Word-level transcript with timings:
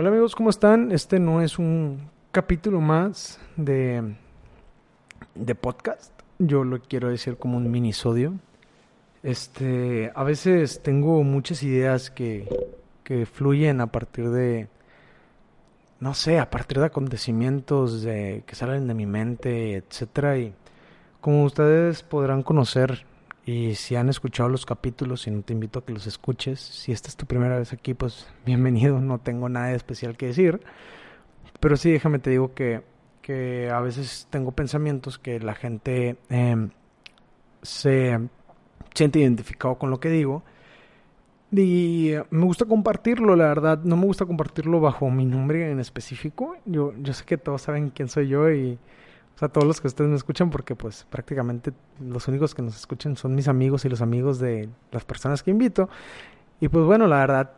Hola 0.00 0.08
amigos, 0.08 0.34
¿cómo 0.34 0.48
están? 0.48 0.92
Este 0.92 1.20
no 1.20 1.42
es 1.42 1.58
un 1.58 2.08
capítulo 2.32 2.80
más 2.80 3.38
de, 3.56 4.14
de 5.34 5.54
podcast. 5.54 6.10
Yo 6.38 6.64
lo 6.64 6.80
quiero 6.80 7.10
decir 7.10 7.36
como 7.36 7.58
un 7.58 7.70
minisodio. 7.70 8.32
Este, 9.22 10.10
a 10.14 10.24
veces 10.24 10.82
tengo 10.82 11.22
muchas 11.22 11.62
ideas 11.62 12.10
que, 12.10 12.48
que 13.04 13.26
fluyen 13.26 13.82
a 13.82 13.88
partir 13.88 14.30
de, 14.30 14.68
no 16.00 16.14
sé, 16.14 16.38
a 16.38 16.48
partir 16.48 16.78
de 16.78 16.86
acontecimientos 16.86 18.00
de, 18.00 18.42
que 18.46 18.54
salen 18.54 18.88
de 18.88 18.94
mi 18.94 19.04
mente, 19.04 19.74
etcétera. 19.74 20.38
Y 20.38 20.54
como 21.20 21.44
ustedes 21.44 22.02
podrán 22.02 22.42
conocer, 22.42 23.04
y 23.50 23.74
si 23.74 23.96
han 23.96 24.08
escuchado 24.08 24.48
los 24.48 24.64
capítulos, 24.64 25.26
y 25.26 25.32
no 25.32 25.42
te 25.42 25.52
invito 25.52 25.80
a 25.80 25.84
que 25.84 25.92
los 25.92 26.06
escuches, 26.06 26.60
si 26.60 26.92
esta 26.92 27.08
es 27.08 27.16
tu 27.16 27.26
primera 27.26 27.58
vez 27.58 27.72
aquí, 27.72 27.94
pues 27.94 28.28
bienvenido, 28.46 29.00
no 29.00 29.18
tengo 29.18 29.48
nada 29.48 29.72
especial 29.72 30.16
que 30.16 30.26
decir. 30.26 30.60
Pero 31.58 31.76
sí, 31.76 31.90
déjame 31.90 32.20
te 32.20 32.30
digo 32.30 32.54
que, 32.54 32.82
que 33.22 33.68
a 33.68 33.80
veces 33.80 34.28
tengo 34.30 34.52
pensamientos 34.52 35.18
que 35.18 35.40
la 35.40 35.54
gente 35.54 36.16
eh, 36.30 36.68
se 37.62 38.20
siente 38.94 39.18
identificado 39.18 39.76
con 39.78 39.90
lo 39.90 39.98
que 39.98 40.10
digo. 40.10 40.44
Y 41.50 42.12
me 42.30 42.44
gusta 42.44 42.66
compartirlo, 42.66 43.34
la 43.34 43.48
verdad, 43.48 43.82
no 43.82 43.96
me 43.96 44.06
gusta 44.06 44.26
compartirlo 44.26 44.80
bajo 44.80 45.10
mi 45.10 45.24
nombre 45.24 45.72
en 45.72 45.80
específico. 45.80 46.56
Yo, 46.66 46.94
yo 47.00 47.12
sé 47.12 47.24
que 47.24 47.36
todos 47.36 47.62
saben 47.62 47.90
quién 47.90 48.08
soy 48.08 48.28
yo 48.28 48.48
y 48.52 48.78
o 49.34 49.38
sea, 49.38 49.48
todos 49.48 49.66
los 49.66 49.80
que 49.80 49.88
ustedes 49.88 50.10
me 50.10 50.16
escuchan, 50.16 50.50
porque 50.50 50.74
pues 50.74 51.06
prácticamente 51.08 51.72
los 52.00 52.28
únicos 52.28 52.54
que 52.54 52.62
nos 52.62 52.76
escuchan 52.76 53.16
son 53.16 53.34
mis 53.34 53.48
amigos 53.48 53.84
y 53.84 53.88
los 53.88 54.02
amigos 54.02 54.38
de 54.38 54.68
las 54.92 55.04
personas 55.04 55.42
que 55.42 55.50
invito. 55.50 55.88
Y 56.60 56.68
pues 56.68 56.84
bueno, 56.84 57.06
la 57.06 57.16
verdad, 57.18 57.52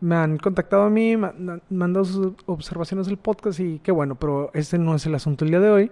me 0.00 0.14
han 0.14 0.38
contactado 0.38 0.84
a 0.84 0.90
mí, 0.90 1.16
me 1.16 1.28
han 1.28 1.92
dado 1.92 2.04
sus 2.04 2.32
observaciones 2.46 3.06
del 3.06 3.16
podcast 3.16 3.60
y 3.60 3.80
qué 3.80 3.90
bueno, 3.90 4.14
pero 4.14 4.50
ese 4.54 4.78
no 4.78 4.94
es 4.94 5.06
el 5.06 5.14
asunto 5.14 5.44
el 5.44 5.50
día 5.50 5.60
de 5.60 5.70
hoy. 5.70 5.90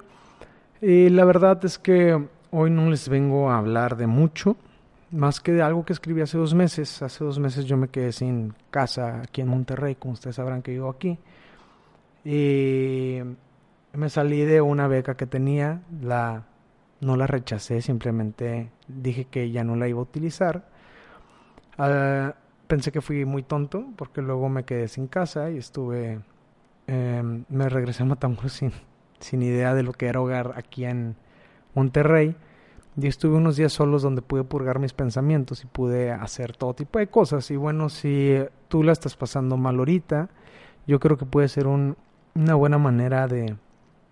Y 0.80 1.08
la 1.08 1.24
verdad 1.24 1.64
es 1.64 1.78
que 1.78 2.28
hoy 2.50 2.70
no 2.70 2.90
les 2.90 3.08
vengo 3.08 3.50
a 3.50 3.58
hablar 3.58 3.96
de 3.96 4.06
mucho, 4.06 4.56
más 5.10 5.40
que 5.40 5.52
de 5.52 5.62
algo 5.62 5.84
que 5.84 5.92
escribí 5.92 6.20
hace 6.20 6.38
dos 6.38 6.54
meses. 6.54 7.02
Hace 7.02 7.24
dos 7.24 7.38
meses 7.38 7.64
yo 7.64 7.76
me 7.76 7.88
quedé 7.88 8.12
sin 8.12 8.54
casa 8.70 9.22
aquí 9.22 9.40
en 9.40 9.48
Monterrey, 9.48 9.94
como 9.94 10.14
ustedes 10.14 10.36
sabrán 10.36 10.62
que 10.62 10.72
vivo 10.72 10.90
aquí. 10.90 11.18
Y 12.24 13.18
me 13.96 14.08
salí 14.08 14.42
de 14.42 14.60
una 14.60 14.88
beca 14.88 15.16
que 15.16 15.26
tenía, 15.26 15.82
la 16.00 16.44
no 17.00 17.16
la 17.16 17.26
rechacé, 17.26 17.82
simplemente 17.82 18.70
dije 18.88 19.26
que 19.26 19.50
ya 19.50 19.62
no 19.62 19.76
la 19.76 19.88
iba 19.88 20.00
a 20.00 20.02
utilizar. 20.02 20.64
Uh, 21.78 22.32
pensé 22.66 22.92
que 22.92 23.00
fui 23.00 23.24
muy 23.24 23.42
tonto 23.42 23.84
porque 23.96 24.22
luego 24.22 24.48
me 24.48 24.64
quedé 24.64 24.88
sin 24.88 25.06
casa 25.06 25.50
y 25.50 25.58
estuve, 25.58 26.20
eh, 26.86 27.44
me 27.48 27.68
regresé 27.68 28.02
a 28.02 28.06
Matamoros 28.06 28.52
sin, 28.52 28.72
sin 29.20 29.42
idea 29.42 29.74
de 29.74 29.82
lo 29.82 29.92
que 29.92 30.06
era 30.06 30.20
hogar 30.20 30.54
aquí 30.56 30.84
en 30.84 31.16
Monterrey. 31.74 32.36
Y 32.96 33.08
estuve 33.08 33.36
unos 33.36 33.56
días 33.56 33.72
solos 33.72 34.02
donde 34.02 34.22
pude 34.22 34.44
purgar 34.44 34.78
mis 34.78 34.92
pensamientos 34.92 35.64
y 35.64 35.66
pude 35.66 36.12
hacer 36.12 36.56
todo 36.56 36.74
tipo 36.74 37.00
de 37.00 37.08
cosas. 37.08 37.50
Y 37.50 37.56
bueno, 37.56 37.88
si 37.88 38.36
tú 38.68 38.84
la 38.84 38.92
estás 38.92 39.16
pasando 39.16 39.56
mal 39.56 39.78
ahorita, 39.78 40.30
yo 40.86 41.00
creo 41.00 41.18
que 41.18 41.26
puede 41.26 41.48
ser 41.48 41.66
un, 41.66 41.96
una 42.36 42.54
buena 42.54 42.78
manera 42.78 43.26
de, 43.26 43.56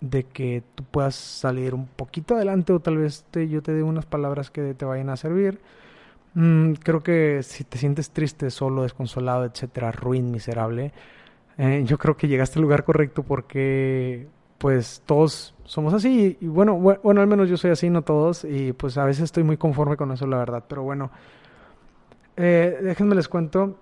de 0.02 0.24
que 0.24 0.62
tú 0.74 0.84
puedas 0.84 1.14
salir 1.14 1.74
un 1.74 1.86
poquito 1.86 2.34
adelante 2.34 2.72
o 2.72 2.80
tal 2.80 2.98
vez 2.98 3.24
te, 3.30 3.48
yo 3.48 3.62
te 3.62 3.72
dé 3.72 3.82
unas 3.82 4.04
palabras 4.04 4.50
que 4.50 4.74
te 4.74 4.84
vayan 4.84 5.08
a 5.10 5.16
servir. 5.16 5.60
Mm, 6.34 6.72
creo 6.74 7.02
que 7.02 7.42
si 7.42 7.64
te 7.64 7.78
sientes 7.78 8.10
triste, 8.10 8.50
solo, 8.50 8.82
desconsolado, 8.82 9.44
etcétera, 9.44 9.92
ruin, 9.92 10.30
miserable, 10.30 10.92
eh, 11.56 11.82
yo 11.86 11.98
creo 11.98 12.16
que 12.16 12.28
llegaste 12.28 12.58
al 12.58 12.62
lugar 12.62 12.84
correcto 12.84 13.22
porque 13.22 14.26
pues 14.58 15.02
todos 15.06 15.54
somos 15.64 15.94
así. 15.94 16.36
Y, 16.40 16.46
bueno, 16.48 16.76
bueno, 16.76 17.20
al 17.20 17.26
menos 17.28 17.48
yo 17.48 17.56
soy 17.56 17.70
así, 17.70 17.88
no 17.88 18.02
todos. 18.02 18.44
Y 18.44 18.72
pues 18.72 18.98
a 18.98 19.04
veces 19.04 19.24
estoy 19.24 19.44
muy 19.44 19.56
conforme 19.56 19.96
con 19.96 20.10
eso, 20.12 20.26
la 20.26 20.38
verdad, 20.38 20.64
pero 20.68 20.82
bueno, 20.82 21.10
eh, 22.36 22.78
déjenme 22.82 23.14
les 23.14 23.28
cuento 23.28 23.78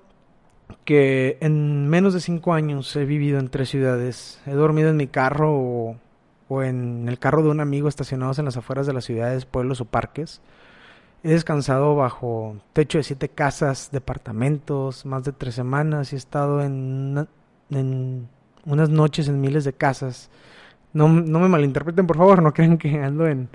que 0.85 1.39
en 1.41 1.89
menos 1.89 2.15
de 2.15 2.21
cinco 2.21 2.53
años 2.53 2.95
he 2.97 3.05
vivido 3.05 3.39
en 3.39 3.49
tres 3.49 3.71
ciudades, 3.71 4.41
he 4.47 4.53
dormido 4.53 4.91
en 4.91 4.97
mi 4.97 5.07
carro 5.07 5.97
o 6.51 6.65
en 6.65 7.09
el 7.09 7.21
carro 7.21 7.45
de 7.45 7.49
un 7.49 7.61
amigo 7.61 7.89
estacionados 7.89 8.41
en 8.41 8.45
las 8.45 8.57
afueras 8.57 8.85
de 8.85 8.93
las 8.93 9.05
ciudades, 9.05 9.47
pueblos 9.47 9.81
o 9.81 9.85
parques. 9.85 10.43
He 11.23 11.29
descansado 11.31 11.95
bajo 11.95 12.57
techo 12.73 12.99
de 12.99 13.05
siete 13.05 13.29
casas, 13.29 13.91
departamentos, 13.93 15.07
más 15.07 15.23
de 15.23 15.33
tres 15.33 15.55
semanas 15.55 16.13
y 16.13 16.17
he 16.17 16.19
estado 16.19 16.61
en, 16.61 17.29
en 17.71 18.29
unas 18.67 18.89
noches 18.91 19.29
en 19.29 19.41
miles 19.41 19.65
de 19.65 19.75
casas. 19.75 20.29
No, 20.93 21.09
no, 21.09 21.39
me 21.39 21.49
malinterpreten, 21.49 22.09
por 22.09 22.17
favor, 22.17 22.43
no 22.43 22.53
crean 22.53 22.79
que 22.79 23.01
ando 23.01 23.29
en... 23.29 23.49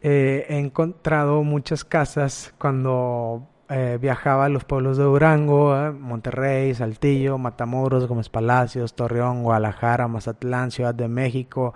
Eh, 0.00 0.46
he 0.48 0.58
encontrado 0.58 1.42
muchas 1.42 1.84
casas 1.84 2.54
cuando 2.56 3.46
eh, 3.72 3.98
viajaba 4.00 4.46
a 4.46 4.48
los 4.48 4.64
pueblos 4.64 4.96
de 4.96 5.04
Durango, 5.04 5.92
Monterrey, 5.92 6.74
Saltillo, 6.74 7.38
Matamoros, 7.38 8.08
Gómez 8.08 8.28
Palacios, 8.28 8.94
Torreón, 8.94 9.44
Guadalajara, 9.44 10.08
Mazatlán, 10.08 10.72
Ciudad 10.72 10.92
de 10.92 11.06
México 11.06 11.72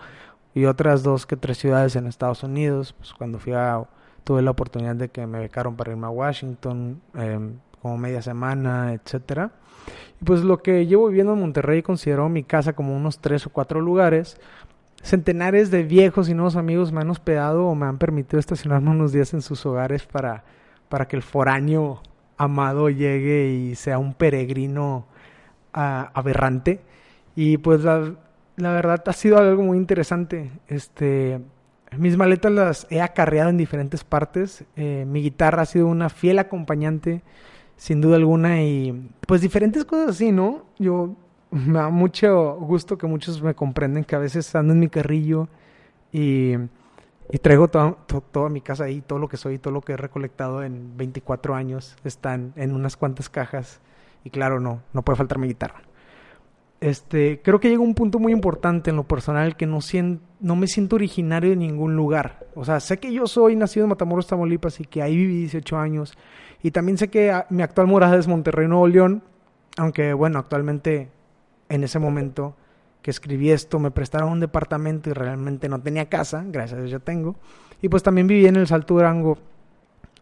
y 0.54 0.64
otras 0.64 1.04
dos 1.04 1.24
que 1.24 1.36
tres 1.36 1.56
ciudades 1.58 1.94
en 1.94 2.08
Estados 2.08 2.42
Unidos. 2.42 2.94
Pues 2.98 3.14
cuando 3.14 3.38
fui 3.38 3.52
a, 3.52 3.84
tuve 4.24 4.42
la 4.42 4.50
oportunidad 4.50 4.96
de 4.96 5.08
que 5.08 5.24
me 5.28 5.38
becaron 5.38 5.76
para 5.76 5.92
irme 5.92 6.08
a 6.08 6.10
Washington 6.10 7.00
em, 7.14 7.58
como 7.80 7.96
media 7.96 8.22
semana, 8.22 8.92
etcétera. 8.92 9.52
Y 10.20 10.24
pues 10.24 10.42
lo 10.42 10.62
que 10.62 10.86
llevo 10.86 11.06
viviendo 11.06 11.34
en 11.34 11.40
Monterrey 11.40 11.82
considero 11.82 12.28
mi 12.28 12.42
casa 12.42 12.72
como 12.72 12.96
unos 12.96 13.20
tres 13.20 13.46
o 13.46 13.50
cuatro 13.50 13.80
lugares. 13.80 14.40
Centenares 15.00 15.70
de 15.70 15.84
viejos 15.84 16.28
y 16.28 16.34
nuevos 16.34 16.56
amigos 16.56 16.90
me 16.90 17.02
han 17.02 17.10
hospedado 17.10 17.66
o 17.66 17.76
me 17.76 17.86
han 17.86 17.98
permitido 17.98 18.40
estacionarme 18.40 18.90
unos 18.90 19.12
días 19.12 19.32
en 19.32 19.42
sus 19.42 19.64
hogares 19.64 20.06
para 20.06 20.42
para 20.88 21.08
que 21.08 21.16
el 21.16 21.22
foráneo 21.22 22.00
amado 22.36 22.90
llegue 22.90 23.50
y 23.50 23.74
sea 23.74 23.98
un 23.98 24.14
peregrino 24.14 25.06
uh, 25.74 26.10
aberrante. 26.14 26.80
Y 27.36 27.58
pues 27.58 27.82
la, 27.82 28.14
la, 28.56 28.72
verdad 28.72 29.02
ha 29.06 29.12
sido 29.12 29.38
algo 29.38 29.62
muy 29.62 29.78
interesante. 29.78 30.50
Este, 30.68 31.40
mis 31.98 32.16
maletas 32.16 32.52
las 32.52 32.86
he 32.90 33.00
acarreado 33.00 33.50
en 33.50 33.56
diferentes 33.56 34.04
partes. 34.04 34.64
Eh, 34.76 35.04
mi 35.06 35.22
guitarra 35.22 35.62
ha 35.62 35.66
sido 35.66 35.86
una 35.86 36.08
fiel 36.08 36.38
acompañante, 36.38 37.22
sin 37.76 38.00
duda 38.00 38.16
alguna. 38.16 38.62
Y 38.62 39.10
pues 39.26 39.40
diferentes 39.40 39.84
cosas 39.84 40.10
así, 40.10 40.32
¿no? 40.32 40.64
Yo 40.78 41.16
me 41.50 41.78
da 41.78 41.88
mucho 41.90 42.56
gusto 42.56 42.98
que 42.98 43.06
muchos 43.06 43.42
me 43.42 43.54
comprenden 43.54 44.04
que 44.04 44.16
a 44.16 44.20
veces 44.20 44.54
ando 44.54 44.72
en 44.72 44.80
mi 44.80 44.88
carrillo 44.88 45.48
y 46.12 46.54
y 47.34 47.38
traigo 47.40 47.66
toda, 47.66 47.96
toda 48.30 48.48
mi 48.48 48.60
casa 48.60 48.84
ahí, 48.84 49.00
todo 49.00 49.18
lo 49.18 49.26
que 49.26 49.36
soy, 49.36 49.58
todo 49.58 49.74
lo 49.74 49.80
que 49.80 49.94
he 49.94 49.96
recolectado 49.96 50.62
en 50.62 50.96
24 50.96 51.56
años 51.56 51.96
están 52.04 52.52
en 52.54 52.72
unas 52.72 52.96
cuantas 52.96 53.28
cajas. 53.28 53.80
Y 54.22 54.30
claro, 54.30 54.60
no, 54.60 54.82
no 54.92 55.02
puede 55.02 55.16
faltar 55.16 55.38
mi 55.38 55.48
guitarra. 55.48 55.82
Este, 56.80 57.40
creo 57.42 57.58
que 57.58 57.70
llega 57.70 57.82
un 57.82 57.96
punto 57.96 58.20
muy 58.20 58.30
importante 58.30 58.90
en 58.90 58.96
lo 58.96 59.02
personal 59.02 59.56
que 59.56 59.66
no, 59.66 59.80
no 60.38 60.54
me 60.54 60.68
siento 60.68 60.94
originario 60.94 61.50
de 61.50 61.56
ningún 61.56 61.96
lugar. 61.96 62.46
O 62.54 62.64
sea, 62.64 62.78
sé 62.78 62.98
que 63.00 63.12
yo 63.12 63.26
soy 63.26 63.56
nacido 63.56 63.82
en 63.86 63.90
Matamoros, 63.90 64.28
Tamaulipas 64.28 64.78
y 64.78 64.84
que 64.84 65.02
ahí 65.02 65.16
viví 65.16 65.38
18 65.38 65.76
años. 65.76 66.16
Y 66.62 66.70
también 66.70 66.98
sé 66.98 67.08
que 67.08 67.36
mi 67.50 67.64
actual 67.64 67.88
morada 67.88 68.16
es 68.16 68.28
Monterrey, 68.28 68.68
Nuevo 68.68 68.86
León. 68.86 69.24
Aunque 69.76 70.12
bueno, 70.12 70.38
actualmente 70.38 71.10
en 71.68 71.82
ese 71.82 71.98
momento 71.98 72.54
que 73.04 73.10
escribí 73.10 73.50
esto, 73.50 73.78
me 73.78 73.90
prestaron 73.90 74.32
un 74.32 74.40
departamento 74.40 75.10
y 75.10 75.12
realmente 75.12 75.68
no 75.68 75.78
tenía 75.78 76.08
casa, 76.08 76.42
gracias 76.46 76.78
a 76.78 76.80
Dios 76.80 76.90
ya 76.90 77.00
tengo. 77.00 77.36
Y 77.82 77.90
pues 77.90 78.02
también 78.02 78.26
viví 78.26 78.46
en 78.46 78.56
el 78.56 78.66
Salto 78.66 78.94
Durango 78.94 79.36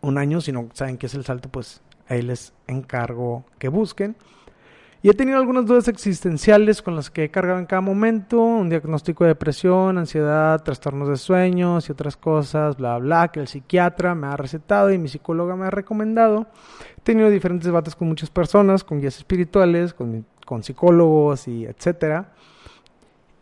un 0.01 0.19
año, 0.19 0.41
si 0.41 0.51
no 0.51 0.69
saben 0.73 0.99
qué 0.99 1.07
es 1.07 1.15
el 1.15 1.25
Salto, 1.25 1.49
pues 1.49 1.81
ahí 2.09 2.23
les 2.23 2.53
encargo 2.67 3.45
que 3.61 3.69
busquen. 3.69 4.17
Y 5.01 5.11
he 5.11 5.15
tenido 5.15 5.39
algunas 5.39 5.65
dudas 5.65 5.87
existenciales 5.87 6.83
con 6.83 6.97
las 6.97 7.09
que 7.09 7.23
he 7.23 7.31
cargado 7.31 7.61
en 7.61 7.67
cada 7.67 7.83
momento, 7.83 8.41
un 8.41 8.69
diagnóstico 8.69 9.23
de 9.23 9.29
depresión, 9.29 9.97
ansiedad, 9.97 10.61
trastornos 10.65 11.09
de 11.09 11.19
sueños 11.19 11.89
y 11.89 11.93
otras 11.93 12.17
cosas, 12.17 12.77
bla, 12.79 12.99
bla, 12.99 13.29
que 13.29 13.39
el 13.39 13.47
psiquiatra 13.47 14.17
me 14.17 14.27
ha 14.27 14.37
recetado 14.37 14.91
y 14.91 14.99
mi 14.99 15.07
psicóloga 15.07 15.55
me 15.55 15.67
ha 15.67 15.71
recomendado. 15.71 16.49
He 16.99 17.01
tenido 17.03 17.31
diferentes 17.31 17.67
debates 17.67 17.95
con 17.95 18.09
muchas 18.09 18.31
personas, 18.31 18.83
con 18.83 18.99
guías 18.99 19.19
espirituales, 19.19 19.95
con, 19.95 20.27
con 20.45 20.65
psicólogos 20.65 21.47
y 21.47 21.65
etcétera. 21.65 22.33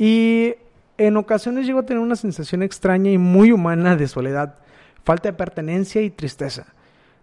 Y 0.00 0.54
en 0.96 1.18
ocasiones 1.18 1.66
llego 1.66 1.80
a 1.80 1.84
tener 1.84 2.02
una 2.02 2.16
sensación 2.16 2.62
extraña 2.62 3.10
y 3.10 3.18
muy 3.18 3.52
humana 3.52 3.96
de 3.96 4.08
soledad, 4.08 4.54
falta 5.04 5.28
de 5.28 5.34
pertenencia 5.34 6.00
y 6.00 6.08
tristeza. 6.08 6.68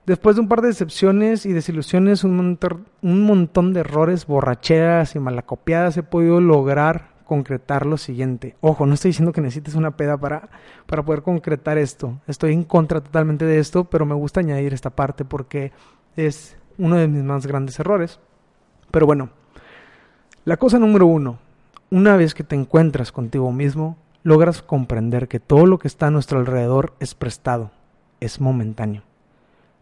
Después 0.06 0.36
de 0.36 0.44
un 0.44 0.48
par 0.48 0.62
de 0.62 0.68
decepciones 0.68 1.48
y 1.48 1.54
desilusiones, 1.54 2.24
un, 2.24 2.60
un 3.02 3.22
montón 3.24 3.74
de 3.74 3.80
errores, 3.80 4.28
borracheras 4.28 5.16
y 5.16 5.20
malacopiadas, 5.20 5.98
he 5.98 6.04
podido 6.04 6.40
lograr 6.40 7.10
concretar 7.26 7.88
lo 7.88 7.98
siguiente. 7.98 8.56
Ojo, 8.62 8.86
no 8.86 8.94
estoy 8.94 9.10
diciendo 9.10 9.34
que 9.34 9.42
necesites 9.42 9.74
una 9.74 9.98
peda 9.98 10.16
para, 10.20 10.48
para 10.86 11.04
poder 11.04 11.24
concretar 11.24 11.80
esto. 11.80 12.22
Estoy 12.28 12.54
en 12.54 12.64
contra 12.64 13.02
totalmente 13.02 13.46
de 13.46 13.58
esto, 13.58 13.86
pero 13.86 14.06
me 14.06 14.14
gusta 14.14 14.42
añadir 14.42 14.76
esta 14.76 14.92
parte 14.92 15.26
porque 15.26 15.72
es 16.16 16.56
uno 16.78 16.96
de 16.96 17.08
mis 17.08 17.24
más 17.24 17.48
grandes 17.48 17.80
errores. 17.80 18.20
Pero 18.92 19.08
bueno, 19.08 19.32
La 20.46 20.56
cosa 20.56 20.80
número 20.80 21.08
uno, 21.08 21.40
una 21.90 22.16
vez 22.16 22.34
que 22.34 22.44
te 22.44 22.56
encuentras 22.56 23.12
contigo 23.12 23.52
mismo, 23.52 23.98
logras 24.24 24.62
comprender 24.62 25.28
que 25.28 25.40
todo 25.40 25.66
lo 25.66 25.80
que 25.80 25.88
está 25.88 26.08
a 26.08 26.12
nuestro 26.12 26.40
alrededor 26.40 26.94
es 27.00 27.16
prestado, 27.16 27.72
es 28.20 28.42
momentáneo. 28.42 29.04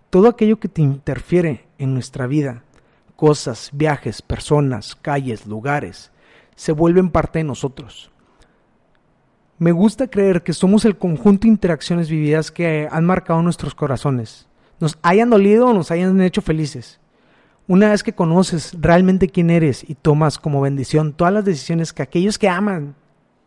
Todo 0.09 0.27
aquello 0.27 0.59
que 0.59 0.67
te 0.67 0.81
interfiere 0.81 1.65
en 1.77 1.93
nuestra 1.93 2.27
vida, 2.27 2.63
cosas, 3.15 3.69
viajes, 3.73 4.21
personas, 4.21 4.95
calles, 4.95 5.47
lugares, 5.47 6.11
se 6.55 6.71
vuelven 6.71 7.09
parte 7.09 7.39
de 7.39 7.43
nosotros. 7.43 8.11
Me 9.57 9.71
gusta 9.71 10.07
creer 10.07 10.43
que 10.43 10.53
somos 10.53 10.85
el 10.85 10.97
conjunto 10.97 11.43
de 11.43 11.49
interacciones 11.49 12.09
vividas 12.09 12.51
que 12.51 12.87
han 12.91 13.05
marcado 13.05 13.41
nuestros 13.41 13.73
corazones, 13.73 14.47
nos 14.79 14.97
hayan 15.01 15.29
dolido 15.29 15.67
o 15.67 15.73
nos 15.73 15.91
hayan 15.91 16.19
hecho 16.21 16.41
felices. 16.41 16.99
Una 17.67 17.89
vez 17.89 18.03
que 18.03 18.13
conoces 18.13 18.75
realmente 18.79 19.27
quién 19.27 19.49
eres 19.49 19.83
y 19.87 19.95
tomas 19.95 20.37
como 20.37 20.61
bendición 20.61 21.13
todas 21.13 21.33
las 21.33 21.45
decisiones 21.45 21.93
que 21.93 22.03
aquellos 22.03 22.37
que 22.37 22.47
aman 22.47 22.95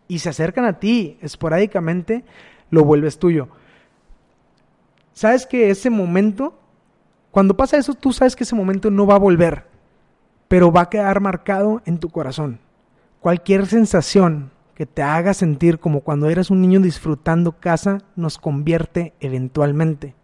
y 0.09 0.19
se 0.19 0.29
acercan 0.29 0.65
a 0.65 0.81
ti 0.81 1.19
esporádicamente, 1.21 2.25
lo 2.71 2.85
vuelves 2.85 3.19
tuyo. 3.19 3.49
Sabes 5.13 5.47
que 5.47 5.71
ese 5.71 5.91
momento, 5.91 6.59
cuando 7.31 7.57
pasa 7.57 7.77
eso, 7.77 7.95
tú 7.95 8.13
sabes 8.13 8.35
que 8.35 8.45
ese 8.45 8.57
momento 8.57 8.91
no 8.91 9.07
va 9.07 9.15
a 9.15 9.21
volver, 9.21 9.67
pero 10.49 10.73
va 10.73 10.83
a 10.83 10.91
quedar 10.91 11.21
marcado 11.21 11.83
en 11.85 11.99
tu 11.99 12.09
corazón. 12.09 12.59
Cualquier 13.21 13.67
sensación 13.67 14.51
que 14.75 14.87
te 14.87 15.03
haga 15.03 15.35
sentir 15.35 15.79
como 15.79 16.01
cuando 16.01 16.29
eras 16.29 16.51
un 16.51 16.61
niño 16.61 16.81
disfrutando 16.81 17.53
casa 17.53 17.99
nos 18.17 18.39
convierte 18.39 19.13
eventualmente. 19.21 20.15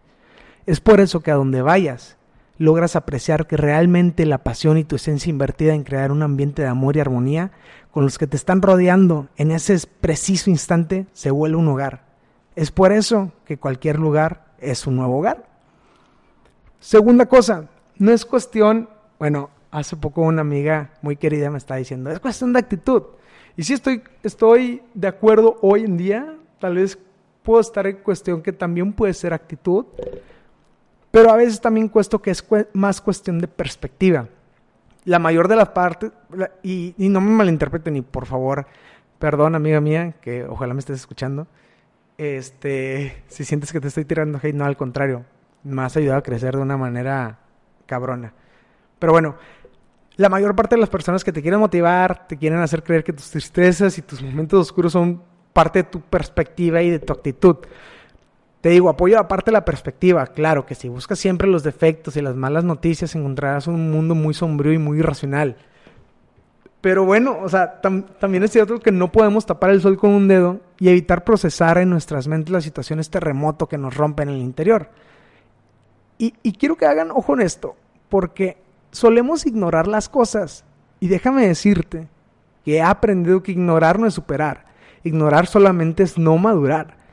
Es 0.64 0.80
por 0.80 1.00
eso 1.00 1.20
que 1.20 1.30
a 1.30 1.34
donde 1.34 1.60
vayas, 1.60 2.16
logras 2.58 2.96
apreciar 2.96 3.46
que 3.46 3.56
realmente 3.56 4.26
la 4.26 4.38
pasión 4.38 4.78
y 4.78 4.84
tu 4.84 4.96
esencia 4.96 5.30
invertida 5.30 5.74
en 5.74 5.84
crear 5.84 6.12
un 6.12 6.22
ambiente 6.22 6.62
de 6.62 6.68
amor 6.68 6.96
y 6.96 7.00
armonía 7.00 7.50
con 7.90 8.04
los 8.04 8.18
que 8.18 8.26
te 8.26 8.36
están 8.36 8.62
rodeando 8.62 9.28
en 9.36 9.50
ese 9.50 9.78
preciso 10.00 10.50
instante 10.50 11.06
se 11.12 11.30
vuelve 11.30 11.56
un 11.56 11.68
hogar. 11.68 12.04
Es 12.56 12.70
por 12.70 12.92
eso 12.92 13.32
que 13.44 13.58
cualquier 13.58 13.98
lugar 13.98 14.46
es 14.58 14.86
un 14.86 14.96
nuevo 14.96 15.18
hogar. 15.18 15.46
Segunda 16.80 17.26
cosa, 17.26 17.68
no 17.98 18.12
es 18.12 18.24
cuestión, 18.24 18.88
bueno, 19.18 19.50
hace 19.70 19.96
poco 19.96 20.22
una 20.22 20.42
amiga 20.42 20.90
muy 21.02 21.16
querida 21.16 21.50
me 21.50 21.58
está 21.58 21.76
diciendo, 21.76 22.10
es 22.10 22.20
cuestión 22.20 22.52
de 22.52 22.60
actitud. 22.60 23.02
Y 23.56 23.62
sí 23.62 23.72
estoy, 23.72 24.02
estoy 24.22 24.82
de 24.94 25.08
acuerdo 25.08 25.58
hoy 25.62 25.84
en 25.84 25.96
día, 25.96 26.34
tal 26.60 26.76
vez 26.76 26.98
puedo 27.42 27.60
estar 27.60 27.86
en 27.86 27.96
cuestión 27.96 28.42
que 28.42 28.52
también 28.52 28.92
puede 28.92 29.14
ser 29.14 29.32
actitud, 29.32 29.86
pero 31.14 31.30
a 31.30 31.36
veces 31.36 31.60
también 31.60 31.88
cuesto 31.88 32.20
que 32.20 32.32
es 32.32 32.44
más 32.72 33.00
cuestión 33.00 33.38
de 33.38 33.46
perspectiva. 33.46 34.26
La 35.04 35.20
mayor 35.20 35.46
de 35.46 35.54
las 35.54 35.68
partes, 35.68 36.10
y, 36.60 36.92
y 36.98 37.08
no 37.08 37.20
me 37.20 37.30
malinterpreten, 37.30 37.94
y 37.94 38.02
por 38.02 38.26
favor, 38.26 38.66
perdón 39.20 39.54
amiga 39.54 39.80
mía, 39.80 40.14
que 40.20 40.42
ojalá 40.42 40.74
me 40.74 40.80
estés 40.80 40.96
escuchando, 40.96 41.46
este, 42.18 43.22
si 43.28 43.44
sientes 43.44 43.72
que 43.72 43.78
te 43.80 43.86
estoy 43.86 44.04
tirando 44.04 44.40
hate, 44.42 44.56
no, 44.56 44.64
al 44.64 44.76
contrario, 44.76 45.24
me 45.62 45.82
has 45.82 45.96
ayudado 45.96 46.18
a 46.18 46.22
crecer 46.24 46.56
de 46.56 46.62
una 46.62 46.76
manera 46.76 47.38
cabrona. 47.86 48.32
Pero 48.98 49.12
bueno, 49.12 49.36
la 50.16 50.28
mayor 50.28 50.56
parte 50.56 50.74
de 50.74 50.80
las 50.80 50.90
personas 50.90 51.22
que 51.22 51.30
te 51.30 51.42
quieren 51.42 51.60
motivar, 51.60 52.26
te 52.26 52.36
quieren 52.36 52.58
hacer 52.58 52.82
creer 52.82 53.04
que 53.04 53.12
tus 53.12 53.30
tristezas 53.30 53.96
y 53.98 54.02
tus 54.02 54.20
momentos 54.20 54.62
oscuros 54.62 54.90
son 54.90 55.22
parte 55.52 55.84
de 55.84 55.88
tu 55.88 56.00
perspectiva 56.00 56.82
y 56.82 56.90
de 56.90 56.98
tu 56.98 57.12
actitud. 57.12 57.58
Te 58.64 58.70
digo, 58.70 58.88
apoyo 58.88 59.18
aparte 59.18 59.52
la 59.52 59.66
perspectiva. 59.66 60.26
Claro 60.28 60.64
que 60.64 60.74
si 60.74 60.88
buscas 60.88 61.18
siempre 61.18 61.46
los 61.46 61.62
defectos 61.62 62.16
y 62.16 62.22
las 62.22 62.34
malas 62.34 62.64
noticias, 62.64 63.14
encontrarás 63.14 63.66
un 63.66 63.90
mundo 63.90 64.14
muy 64.14 64.32
sombrío 64.32 64.72
y 64.72 64.78
muy 64.78 65.00
irracional. 65.00 65.58
Pero 66.80 67.04
bueno, 67.04 67.36
o 67.42 67.48
sea, 67.50 67.82
también 67.82 68.42
es 68.42 68.52
cierto 68.52 68.80
que 68.80 68.90
no 68.90 69.12
podemos 69.12 69.44
tapar 69.44 69.68
el 69.68 69.82
sol 69.82 69.98
con 69.98 70.12
un 70.12 70.28
dedo 70.28 70.60
y 70.78 70.88
evitar 70.88 71.24
procesar 71.24 71.76
en 71.76 71.90
nuestras 71.90 72.26
mentes 72.26 72.52
las 72.52 72.64
situaciones 72.64 73.10
terremoto 73.10 73.66
que 73.66 73.76
nos 73.76 73.94
rompen 73.94 74.30
en 74.30 74.36
el 74.36 74.40
interior. 74.40 74.88
Y, 76.16 76.32
y 76.42 76.52
quiero 76.52 76.76
que 76.76 76.86
hagan 76.86 77.10
ojo 77.10 77.34
en 77.34 77.42
esto, 77.42 77.76
porque 78.08 78.56
solemos 78.92 79.44
ignorar 79.44 79.86
las 79.86 80.08
cosas. 80.08 80.64
Y 81.00 81.08
déjame 81.08 81.46
decirte 81.46 82.08
que 82.64 82.76
he 82.76 82.82
aprendido 82.82 83.42
que 83.42 83.52
ignorar 83.52 83.98
no 83.98 84.06
es 84.06 84.14
superar. 84.14 84.64
Ignorar 85.02 85.48
solamente 85.48 86.02
es 86.02 86.16
no 86.16 86.38
madurar. 86.38 87.03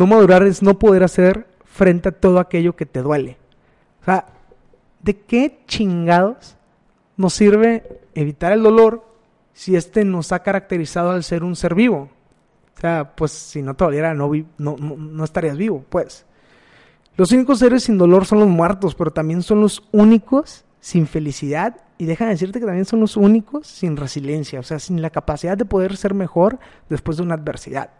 No 0.00 0.06
madurar 0.06 0.44
es 0.44 0.62
no 0.62 0.78
poder 0.78 1.02
hacer 1.02 1.46
frente 1.62 2.08
a 2.08 2.12
todo 2.12 2.40
aquello 2.40 2.74
que 2.74 2.86
te 2.86 3.02
duele. 3.02 3.36
O 4.00 4.04
sea, 4.06 4.28
¿de 5.02 5.14
qué 5.14 5.60
chingados 5.66 6.56
nos 7.18 7.34
sirve 7.34 8.00
evitar 8.14 8.52
el 8.52 8.62
dolor 8.62 9.04
si 9.52 9.76
este 9.76 10.06
nos 10.06 10.32
ha 10.32 10.38
caracterizado 10.38 11.10
al 11.10 11.22
ser 11.22 11.44
un 11.44 11.54
ser 11.54 11.74
vivo? 11.74 12.08
O 12.78 12.80
sea, 12.80 13.14
pues 13.14 13.30
si 13.30 13.60
no 13.60 13.74
te 13.74 13.84
doliera, 13.84 14.14
no, 14.14 14.32
no, 14.56 14.78
no 14.78 15.22
estarías 15.22 15.58
vivo, 15.58 15.84
pues. 15.90 16.24
Los 17.18 17.30
únicos 17.32 17.58
seres 17.58 17.82
sin 17.82 17.98
dolor 17.98 18.24
son 18.24 18.38
los 18.38 18.48
muertos, 18.48 18.94
pero 18.94 19.10
también 19.10 19.42
son 19.42 19.60
los 19.60 19.86
únicos 19.92 20.64
sin 20.80 21.06
felicidad 21.06 21.76
y 21.98 22.06
deja 22.06 22.24
de 22.24 22.30
decirte 22.30 22.58
que 22.58 22.64
también 22.64 22.86
son 22.86 23.00
los 23.00 23.18
únicos 23.18 23.66
sin 23.66 23.98
resiliencia, 23.98 24.60
o 24.60 24.62
sea, 24.62 24.78
sin 24.78 25.02
la 25.02 25.10
capacidad 25.10 25.58
de 25.58 25.66
poder 25.66 25.98
ser 25.98 26.14
mejor 26.14 26.58
después 26.88 27.18
de 27.18 27.22
una 27.22 27.34
adversidad. 27.34 27.90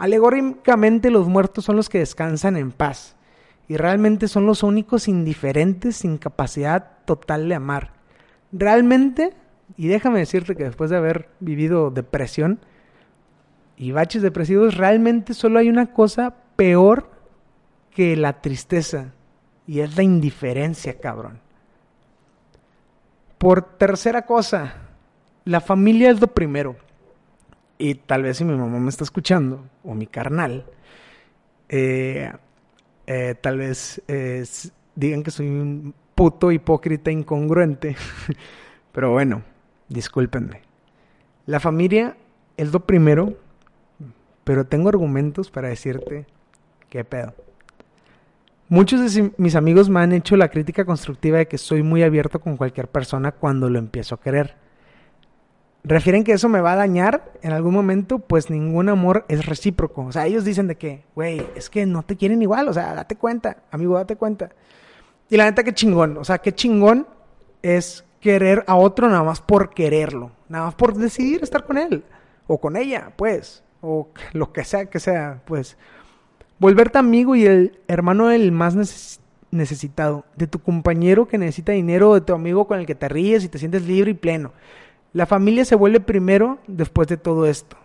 Alegóricamente 0.00 1.10
los 1.10 1.28
muertos 1.28 1.66
son 1.66 1.76
los 1.76 1.90
que 1.90 1.98
descansan 1.98 2.56
en 2.56 2.72
paz 2.72 3.16
y 3.68 3.76
realmente 3.76 4.28
son 4.28 4.46
los 4.46 4.62
únicos 4.62 5.08
indiferentes 5.08 5.96
sin 5.96 6.16
capacidad 6.16 6.92
total 7.04 7.50
de 7.50 7.56
amar. 7.56 7.92
Realmente, 8.50 9.34
y 9.76 9.88
déjame 9.88 10.20
decirte 10.20 10.56
que 10.56 10.64
después 10.64 10.88
de 10.88 10.96
haber 10.96 11.28
vivido 11.40 11.90
depresión 11.90 12.60
y 13.76 13.92
baches 13.92 14.22
depresivos, 14.22 14.78
realmente 14.78 15.34
solo 15.34 15.58
hay 15.58 15.68
una 15.68 15.92
cosa 15.92 16.34
peor 16.56 17.10
que 17.90 18.16
la 18.16 18.40
tristeza 18.40 19.12
y 19.66 19.80
es 19.80 19.98
la 19.98 20.02
indiferencia, 20.02 20.98
cabrón. 20.98 21.40
Por 23.36 23.76
tercera 23.76 24.22
cosa, 24.22 24.76
la 25.44 25.60
familia 25.60 26.10
es 26.10 26.22
lo 26.22 26.28
primero. 26.28 26.76
Y 27.80 27.94
tal 27.94 28.24
vez 28.24 28.36
si 28.36 28.44
mi 28.44 28.54
mamá 28.54 28.78
me 28.78 28.90
está 28.90 29.04
escuchando, 29.04 29.66
o 29.82 29.94
mi 29.94 30.06
carnal, 30.06 30.66
eh, 31.70 32.30
eh, 33.06 33.34
tal 33.40 33.56
vez 33.56 34.02
digan 34.94 35.22
que 35.22 35.30
soy 35.30 35.48
un 35.48 35.94
puto 36.14 36.52
hipócrita 36.52 37.10
incongruente. 37.10 37.96
Pero 38.92 39.12
bueno, 39.12 39.42
discúlpenme. 39.88 40.60
La 41.46 41.58
familia 41.60 42.18
es 42.58 42.72
lo 42.72 42.80
primero, 42.84 43.38
pero 44.44 44.66
tengo 44.66 44.90
argumentos 44.90 45.50
para 45.50 45.68
decirte 45.68 46.26
qué 46.90 47.04
pedo. 47.04 47.34
Muchos 48.68 49.14
de 49.14 49.32
mis 49.38 49.56
amigos 49.56 49.88
me 49.88 50.00
han 50.00 50.12
hecho 50.12 50.36
la 50.36 50.48
crítica 50.48 50.84
constructiva 50.84 51.38
de 51.38 51.48
que 51.48 51.56
soy 51.56 51.82
muy 51.82 52.02
abierto 52.02 52.40
con 52.40 52.56
cualquier 52.56 52.88
persona 52.88 53.32
cuando 53.32 53.70
lo 53.70 53.78
empiezo 53.78 54.14
a 54.14 54.20
querer. 54.20 54.56
Refieren 55.82 56.24
que 56.24 56.32
eso 56.32 56.48
me 56.48 56.60
va 56.60 56.72
a 56.72 56.76
dañar 56.76 57.32
en 57.42 57.52
algún 57.52 57.72
momento, 57.72 58.18
pues 58.18 58.50
ningún 58.50 58.90
amor 58.90 59.24
es 59.28 59.46
recíproco. 59.46 60.02
O 60.02 60.12
sea, 60.12 60.26
ellos 60.26 60.44
dicen 60.44 60.66
de 60.66 60.76
que, 60.76 61.04
güey, 61.14 61.46
es 61.54 61.70
que 61.70 61.86
no 61.86 62.02
te 62.02 62.16
quieren 62.16 62.42
igual, 62.42 62.68
o 62.68 62.72
sea, 62.72 62.94
date 62.94 63.16
cuenta, 63.16 63.58
amigo, 63.70 63.94
date 63.94 64.16
cuenta. 64.16 64.50
Y 65.30 65.36
la 65.36 65.44
neta, 65.44 65.64
qué 65.64 65.72
chingón, 65.72 66.18
o 66.18 66.24
sea, 66.24 66.38
qué 66.38 66.52
chingón 66.52 67.06
es 67.62 68.04
querer 68.20 68.64
a 68.66 68.76
otro 68.76 69.08
nada 69.08 69.22
más 69.22 69.40
por 69.40 69.70
quererlo, 69.70 70.32
nada 70.48 70.66
más 70.66 70.74
por 70.74 70.94
decidir 70.94 71.42
estar 71.42 71.64
con 71.64 71.78
él, 71.78 72.04
o 72.46 72.60
con 72.60 72.76
ella, 72.76 73.12
pues, 73.16 73.62
o 73.80 74.08
lo 74.32 74.52
que 74.52 74.64
sea 74.64 74.86
que 74.86 75.00
sea, 75.00 75.40
pues. 75.46 75.78
Volverte 76.58 76.98
amigo 76.98 77.36
y 77.36 77.46
el 77.46 77.78
hermano 77.88 78.26
del 78.28 78.52
más 78.52 79.18
necesitado, 79.50 80.26
de 80.36 80.46
tu 80.46 80.58
compañero 80.58 81.26
que 81.26 81.38
necesita 81.38 81.72
dinero, 81.72 82.12
de 82.12 82.20
tu 82.20 82.34
amigo 82.34 82.66
con 82.66 82.78
el 82.78 82.86
que 82.86 82.94
te 82.94 83.08
ríes 83.08 83.44
y 83.44 83.48
te 83.48 83.58
sientes 83.58 83.86
libre 83.86 84.10
y 84.10 84.14
pleno. 84.14 84.52
La 85.12 85.26
familia 85.26 85.64
se 85.64 85.74
vuelve 85.74 86.00
primero 86.00 86.58
después 86.66 87.08
de 87.08 87.16
todo 87.16 87.46
esto. 87.46 87.76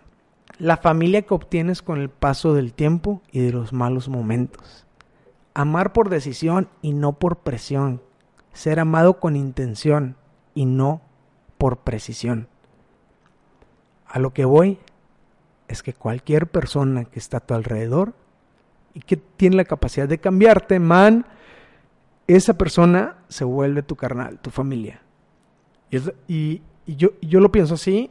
La 0.58 0.76
familia 0.76 1.22
que 1.22 1.34
obtienes 1.34 1.82
con 1.82 2.00
el 2.00 2.08
paso 2.08 2.54
del 2.54 2.72
tiempo 2.72 3.20
y 3.32 3.40
de 3.40 3.52
los 3.52 3.72
malos 3.72 4.08
momentos. 4.08 4.86
Amar 5.54 5.92
por 5.92 6.08
decisión 6.08 6.68
y 6.82 6.92
no 6.92 7.14
por 7.14 7.38
presión. 7.38 8.00
Ser 8.52 8.78
amado 8.78 9.18
con 9.18 9.36
intención 9.36 10.16
y 10.54 10.66
no 10.66 11.02
por 11.58 11.78
precisión. 11.78 12.48
A 14.06 14.18
lo 14.18 14.32
que 14.32 14.44
voy 14.44 14.78
es 15.68 15.82
que 15.82 15.92
cualquier 15.92 16.46
persona 16.46 17.04
que 17.04 17.18
está 17.18 17.38
a 17.38 17.40
tu 17.40 17.54
alrededor 17.54 18.14
y 18.94 19.00
que 19.00 19.16
tiene 19.16 19.56
la 19.56 19.64
capacidad 19.64 20.08
de 20.08 20.18
cambiarte, 20.18 20.78
man, 20.78 21.26
esa 22.26 22.56
persona 22.56 23.18
se 23.28 23.44
vuelve 23.44 23.82
tu 23.82 23.96
carnal, 23.96 24.38
tu 24.38 24.50
familia. 24.50 25.02
Y, 26.28 26.62
yo, 26.86 27.10
yo 27.20 27.40
lo 27.40 27.50
pienso 27.50 27.74
así 27.74 28.10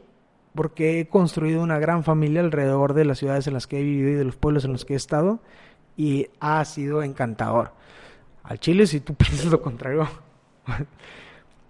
porque 0.54 1.00
he 1.00 1.08
construido 1.08 1.62
una 1.62 1.78
gran 1.78 2.04
familia 2.04 2.40
alrededor 2.40 2.94
de 2.94 3.04
las 3.04 3.18
ciudades 3.18 3.46
en 3.46 3.54
las 3.54 3.66
que 3.66 3.78
he 3.78 3.82
vivido 3.82 4.10
y 4.10 4.14
de 4.14 4.24
los 4.24 4.36
pueblos 4.36 4.64
en 4.64 4.72
los 4.72 4.84
que 4.84 4.94
he 4.94 4.96
estado 4.96 5.40
y 5.96 6.28
ha 6.40 6.64
sido 6.64 7.02
encantador. 7.02 7.72
Al 8.42 8.58
Chile, 8.58 8.86
si 8.86 9.00
tú 9.00 9.14
piensas 9.16 9.46
lo 9.46 9.62
contrario. 9.62 10.08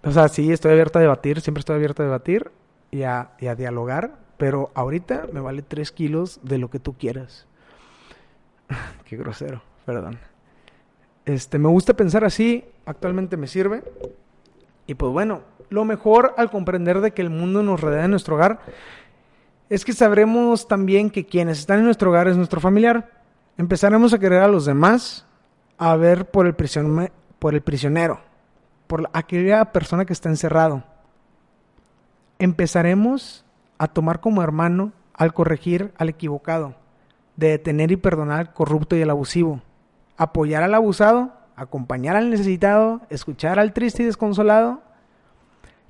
o 0.03 0.11
sea, 0.11 0.27
sí, 0.27 0.51
estoy 0.51 0.71
abierto 0.71 0.99
a 0.99 1.01
debatir, 1.01 1.41
siempre 1.41 1.59
estoy 1.59 1.75
abierto 1.75 2.03
a 2.03 2.05
debatir, 2.05 2.51
y 2.91 3.03
a, 3.03 3.31
y 3.39 3.47
a 3.47 3.55
dialogar, 3.55 4.17
pero 4.37 4.71
ahorita 4.73 5.27
me 5.31 5.39
vale 5.39 5.61
tres 5.61 5.91
kilos 5.91 6.39
de 6.43 6.57
lo 6.57 6.69
que 6.69 6.79
tú 6.79 6.93
quieras. 6.93 7.47
Qué 9.05 9.17
grosero, 9.17 9.61
perdón. 9.85 10.19
Este, 11.25 11.59
me 11.59 11.67
gusta 11.67 11.93
pensar 11.95 12.23
así, 12.23 12.65
actualmente 12.85 13.35
me 13.37 13.47
sirve. 13.47 13.83
Y 14.85 14.93
pues 14.93 15.11
bueno, 15.11 15.41
lo 15.69 15.85
mejor 15.85 16.33
al 16.37 16.49
comprender 16.49 17.01
de 17.01 17.11
que 17.11 17.21
el 17.21 17.29
mundo 17.29 17.63
nos 17.63 17.81
rodea 17.81 18.05
en 18.05 18.11
nuestro 18.11 18.35
hogar 18.35 18.59
es 19.69 19.83
que 19.83 19.93
sabremos 19.93 20.67
también 20.67 21.09
que 21.09 21.25
quienes 21.25 21.59
están 21.59 21.79
en 21.79 21.85
nuestro 21.85 22.09
hogar 22.09 22.27
es 22.27 22.37
nuestro 22.37 22.61
familiar. 22.61 23.11
Empezaremos 23.57 24.13
a 24.13 24.19
querer 24.19 24.41
a 24.41 24.47
los 24.47 24.65
demás, 24.65 25.25
a 25.77 25.95
ver 25.95 26.29
por 26.29 26.47
el, 26.47 26.55
por 27.39 27.53
el 27.53 27.61
prisionero, 27.61 28.21
por 28.87 29.09
aquella 29.13 29.65
persona 29.73 30.05
que 30.05 30.13
está 30.13 30.29
encerrado. 30.29 30.83
Empezaremos 32.39 33.43
a 33.77 33.87
tomar 33.87 34.21
como 34.21 34.41
hermano 34.41 34.93
al 35.13 35.33
corregir 35.33 35.91
al 35.97 36.09
equivocado, 36.09 36.75
de 37.35 37.49
detener 37.49 37.91
y 37.91 37.97
perdonar 37.97 38.39
al 38.39 38.53
corrupto 38.53 38.95
y 38.95 39.01
al 39.01 39.09
abusivo, 39.09 39.61
apoyar 40.15 40.63
al 40.63 40.75
abusado, 40.75 41.33
acompañar 41.55 42.15
al 42.15 42.29
necesitado, 42.29 43.01
escuchar 43.09 43.59
al 43.59 43.73
triste 43.73 44.03
y 44.03 44.05
desconsolado. 44.05 44.81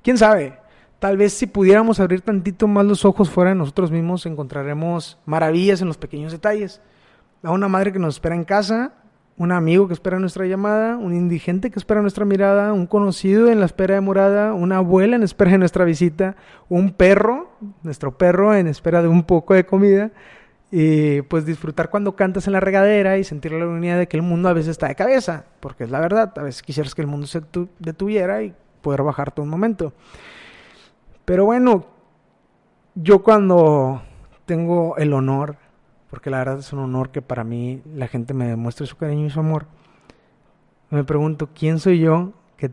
¿Quién 0.08 0.16
sabe? 0.16 0.54
Tal 1.00 1.18
vez 1.18 1.34
si 1.34 1.46
pudiéramos 1.46 2.00
abrir 2.00 2.22
tantito 2.22 2.66
más 2.66 2.86
los 2.86 3.04
ojos 3.04 3.28
fuera 3.28 3.50
de 3.50 3.56
nosotros 3.56 3.90
mismos, 3.90 4.24
encontraremos 4.24 5.18
maravillas 5.26 5.82
en 5.82 5.88
los 5.88 5.98
pequeños 5.98 6.32
detalles. 6.32 6.80
A 7.42 7.50
una 7.50 7.68
madre 7.68 7.92
que 7.92 7.98
nos 7.98 8.14
espera 8.14 8.34
en 8.34 8.44
casa, 8.44 8.94
un 9.36 9.52
amigo 9.52 9.86
que 9.86 9.92
espera 9.92 10.18
nuestra 10.18 10.46
llamada, 10.46 10.96
un 10.96 11.14
indigente 11.14 11.70
que 11.70 11.78
espera 11.78 12.00
nuestra 12.00 12.24
mirada, 12.24 12.72
un 12.72 12.86
conocido 12.86 13.50
en 13.50 13.60
la 13.60 13.66
espera 13.66 13.96
de 13.96 14.00
morada, 14.00 14.54
una 14.54 14.78
abuela 14.78 15.14
en 15.14 15.24
espera 15.24 15.50
de 15.50 15.58
nuestra 15.58 15.84
visita, 15.84 16.36
un 16.70 16.92
perro, 16.94 17.50
nuestro 17.82 18.16
perro 18.16 18.54
en 18.54 18.66
espera 18.66 19.02
de 19.02 19.08
un 19.08 19.24
poco 19.24 19.52
de 19.52 19.66
comida, 19.66 20.10
y 20.70 21.20
pues 21.20 21.44
disfrutar 21.44 21.90
cuando 21.90 22.16
cantas 22.16 22.46
en 22.46 22.54
la 22.54 22.60
regadera 22.60 23.18
y 23.18 23.24
sentir 23.24 23.52
la 23.52 23.66
unidad 23.66 23.98
de 23.98 24.08
que 24.08 24.16
el 24.16 24.22
mundo 24.22 24.48
a 24.48 24.54
veces 24.54 24.70
está 24.70 24.88
de 24.88 24.94
cabeza, 24.94 25.44
porque 25.60 25.84
es 25.84 25.90
la 25.90 26.00
verdad, 26.00 26.32
a 26.34 26.42
veces 26.44 26.62
quisieras 26.62 26.94
que 26.94 27.02
el 27.02 27.08
mundo 27.08 27.26
se 27.26 27.42
detuviera 27.78 28.42
y 28.42 28.54
poder 28.88 29.02
bajarte 29.02 29.42
un 29.42 29.50
momento. 29.50 29.92
Pero 31.26 31.44
bueno, 31.44 31.84
yo 32.94 33.22
cuando 33.22 34.00
tengo 34.46 34.96
el 34.96 35.12
honor 35.12 35.56
porque 36.10 36.30
la 36.30 36.38
verdad 36.38 36.60
es 36.60 36.72
un 36.72 36.78
honor 36.78 37.10
que 37.10 37.20
para 37.20 37.44
mí 37.44 37.82
la 37.94 38.08
gente 38.08 38.32
me 38.32 38.46
demuestre 38.46 38.86
su 38.86 38.96
cariño 38.96 39.26
y 39.26 39.30
su 39.30 39.40
amor. 39.40 39.66
Me 40.88 41.04
pregunto, 41.04 41.50
¿quién 41.54 41.78
soy 41.78 42.00
yo? 42.00 42.32
que 42.56 42.70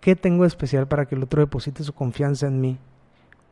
¿Qué 0.00 0.14
tengo 0.14 0.44
especial 0.44 0.86
para 0.86 1.06
que 1.06 1.16
el 1.16 1.24
otro 1.24 1.40
deposite 1.40 1.82
su 1.82 1.92
confianza 1.92 2.46
en 2.46 2.60
mí? 2.60 2.78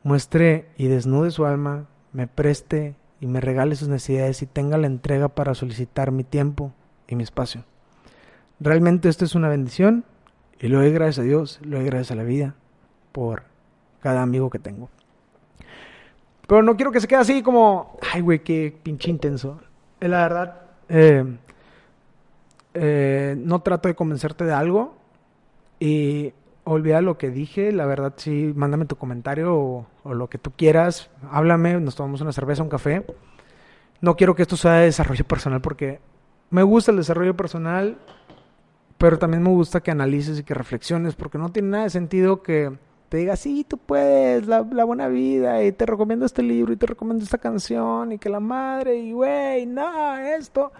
Muestre 0.05 0.69
y 0.77 0.87
desnude 0.87 1.33
su 1.33 1.45
alma, 1.45 1.87
me 2.13 2.29
preste 2.29 2.95
y 3.21 3.27
me 3.27 3.41
regale 3.41 3.75
sus 3.75 3.89
necesidades 3.89 4.43
y 4.43 4.47
tenga 4.47 4.79
la 4.79 4.87
entrega 4.87 5.29
para 5.29 5.55
solicitar 5.55 6.13
mi 6.13 6.23
tiempo 6.23 6.73
y 7.09 7.17
mi 7.17 7.25
espacio. 7.25 7.65
Realmente 8.61 9.09
esto 9.09 9.25
es 9.25 9.35
una 9.35 9.49
bendición 9.49 10.05
y 10.61 10.69
lo 10.69 10.79
doy 10.79 10.93
gracias 10.93 11.19
a 11.19 11.23
Dios, 11.23 11.61
lo 11.63 11.79
doy 11.79 11.87
gracias 11.87 12.13
a 12.13 12.15
la 12.15 12.23
vida 12.23 12.55
por 13.13 13.45
cada 14.01 14.23
amigo 14.23 14.51
que 14.51 14.59
tengo. 14.59 14.89
Pero 16.47 16.63
no 16.63 16.77
quiero 16.77 16.93
que 16.93 17.01
se 17.01 17.09
quede 17.09 17.21
así 17.21 17.43
como, 17.43 17.99
ay, 18.13 18.21
güey, 18.21 18.39
qué 18.41 18.77
pinche 18.83 19.11
intenso. 19.11 19.61
Eh, 20.01 20.09
la 20.09 20.23
verdad, 20.23 20.61
eh, 20.89 21.25
eh, 22.75 23.35
no 23.39 23.61
trato 23.61 23.89
de 23.89 23.95
convencerte 23.95 24.45
de 24.45 24.53
algo 24.53 24.97
y 25.81 26.33
olvida 26.65 27.01
lo 27.01 27.19
que 27.19 27.31
dije. 27.31 27.73
La 27.73 27.87
verdad, 27.87 28.15
sí, 28.17 28.53
mándame 28.55 28.87
tu 28.87 28.97
comentario 28.97 29.57
o, 29.57 29.87
o, 30.05 30.15
lo 30.15 30.29
que 30.29 30.39
tú 30.39 30.53
quieras. 30.53 31.11
Háblame, 31.33 31.81
nos 31.81 31.97
tomamos 31.97 32.21
una 32.21 32.33
cerveza, 32.33 32.63
un 32.63 32.69
café. 32.69 33.05
No 34.01 34.15
quiero 34.17 34.37
que 34.37 34.43
esto 34.43 34.57
sea 34.57 34.75
de 34.75 34.85
desarrollo 34.85 35.25
personal 35.25 35.61
porque 35.61 35.99
me 36.51 36.63
gusta 36.63 36.93
el 36.93 36.99
desarrollo 36.99 37.37
personal, 37.37 37.99
pero 38.99 39.19
también 39.19 39.43
me 39.43 39.51
gusta 39.51 39.81
que 39.81 39.91
analices 39.91 40.39
y 40.39 40.43
que 40.43 40.55
reflexiones 40.55 41.15
porque 41.15 41.39
no 41.39 41.51
tiene 41.51 41.69
nada 41.69 41.85
de 41.85 41.91
sentido 41.91 42.43
que 42.43 42.73
te 43.09 43.19
diga, 43.19 43.37
sí, 43.37 43.65
tú 43.69 43.79
puedes, 43.79 44.47
la, 44.47 44.63
buena 44.63 45.09
vida, 45.09 45.63
y 45.63 45.73
te 45.73 45.87
recomiendo 45.87 46.27
este 46.27 46.43
libro, 46.43 46.73
y 46.73 46.77
te 46.77 46.87
recomiendo 46.87 47.25
esta 47.25 47.39
canción, 47.39 48.13
y 48.13 48.19
que 48.19 48.29
la 48.29 48.41
madre, 48.41 48.97
y 48.97 49.13
güey, 49.13 49.65
no, 49.67 50.19
esto. 50.19 50.73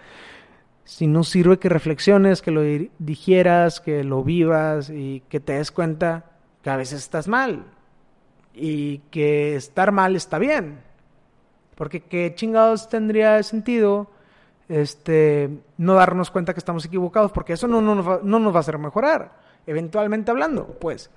Si 0.83 1.07
no 1.07 1.23
sirve 1.23 1.57
que 1.57 1.69
reflexiones, 1.69 2.41
que 2.41 2.51
lo 2.51 2.61
digieras, 2.99 3.79
que 3.79 4.03
lo 4.03 4.23
vivas, 4.23 4.89
y 4.89 5.21
que 5.29 5.39
te 5.39 5.53
des 5.53 5.71
cuenta 5.71 6.25
que 6.63 6.69
a 6.69 6.75
veces 6.77 6.99
estás 6.99 7.27
mal, 7.27 7.65
y 8.53 8.99
que 9.09 9.55
estar 9.55 9.91
mal 9.91 10.15
está 10.15 10.37
bien. 10.37 10.79
Porque 11.75 12.01
qué 12.01 12.33
chingados 12.35 12.89
tendría 12.89 13.41
sentido 13.43 14.09
este, 14.69 15.49
no 15.77 15.93
darnos 15.93 16.31
cuenta 16.31 16.53
que 16.53 16.59
estamos 16.59 16.85
equivocados, 16.85 17.31
porque 17.31 17.53
eso 17.53 17.67
no, 17.67 17.81
no, 17.81 17.95
no 17.95 18.39
nos 18.39 18.53
va 18.53 18.57
a 18.57 18.59
hacer 18.59 18.77
mejorar, 18.77 19.33
eventualmente 19.65 20.31
hablando, 20.31 20.65
pues. 20.79 21.09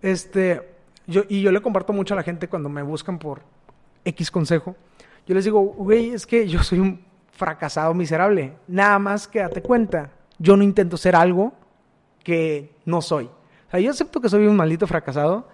Este, 0.00 0.76
yo, 1.06 1.22
y 1.28 1.42
yo 1.42 1.50
le 1.50 1.62
comparto 1.62 1.92
mucho 1.92 2.14
a 2.14 2.16
la 2.16 2.22
gente 2.22 2.48
cuando 2.48 2.68
me 2.68 2.82
buscan 2.82 3.18
por 3.18 3.42
X 4.04 4.30
consejo. 4.30 4.76
Yo 5.26 5.34
les 5.34 5.44
digo, 5.44 5.60
güey, 5.60 6.10
es 6.10 6.26
que 6.26 6.46
yo 6.46 6.62
soy 6.62 6.78
un 6.78 7.04
fracasado 7.32 7.94
miserable. 7.94 8.54
Nada 8.66 8.98
más 8.98 9.28
que 9.28 9.40
date 9.40 9.62
cuenta. 9.62 10.10
Yo 10.38 10.56
no 10.56 10.62
intento 10.62 10.96
ser 10.96 11.16
algo 11.16 11.52
que 12.22 12.74
no 12.84 13.00
soy. 13.00 13.26
O 13.26 13.70
sea, 13.70 13.80
yo 13.80 13.90
acepto 13.90 14.20
que 14.20 14.28
soy 14.28 14.46
un 14.46 14.56
maldito 14.56 14.86
fracasado, 14.86 15.48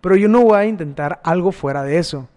pero 0.00 0.16
yo 0.16 0.28
no 0.28 0.42
voy 0.42 0.58
a 0.58 0.64
intentar 0.64 1.20
algo 1.24 1.52
fuera 1.52 1.82
de 1.82 1.98
eso. 1.98 2.28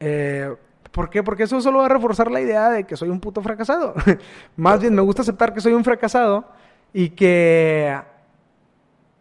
Eh, 0.00 0.54
¿Por 0.94 1.10
qué? 1.10 1.24
Porque 1.24 1.42
eso 1.42 1.60
solo 1.60 1.80
va 1.80 1.86
a 1.86 1.88
reforzar 1.88 2.30
la 2.30 2.40
idea 2.40 2.70
de 2.70 2.84
que 2.84 2.96
soy 2.96 3.08
un 3.08 3.18
puto 3.18 3.42
fracasado. 3.42 3.94
Más 4.56 4.80
bien 4.80 4.94
me 4.94 5.02
gusta 5.02 5.22
aceptar 5.22 5.52
que 5.52 5.60
soy 5.60 5.72
un 5.72 5.82
fracasado 5.82 6.44
y 6.92 7.10
que 7.10 7.98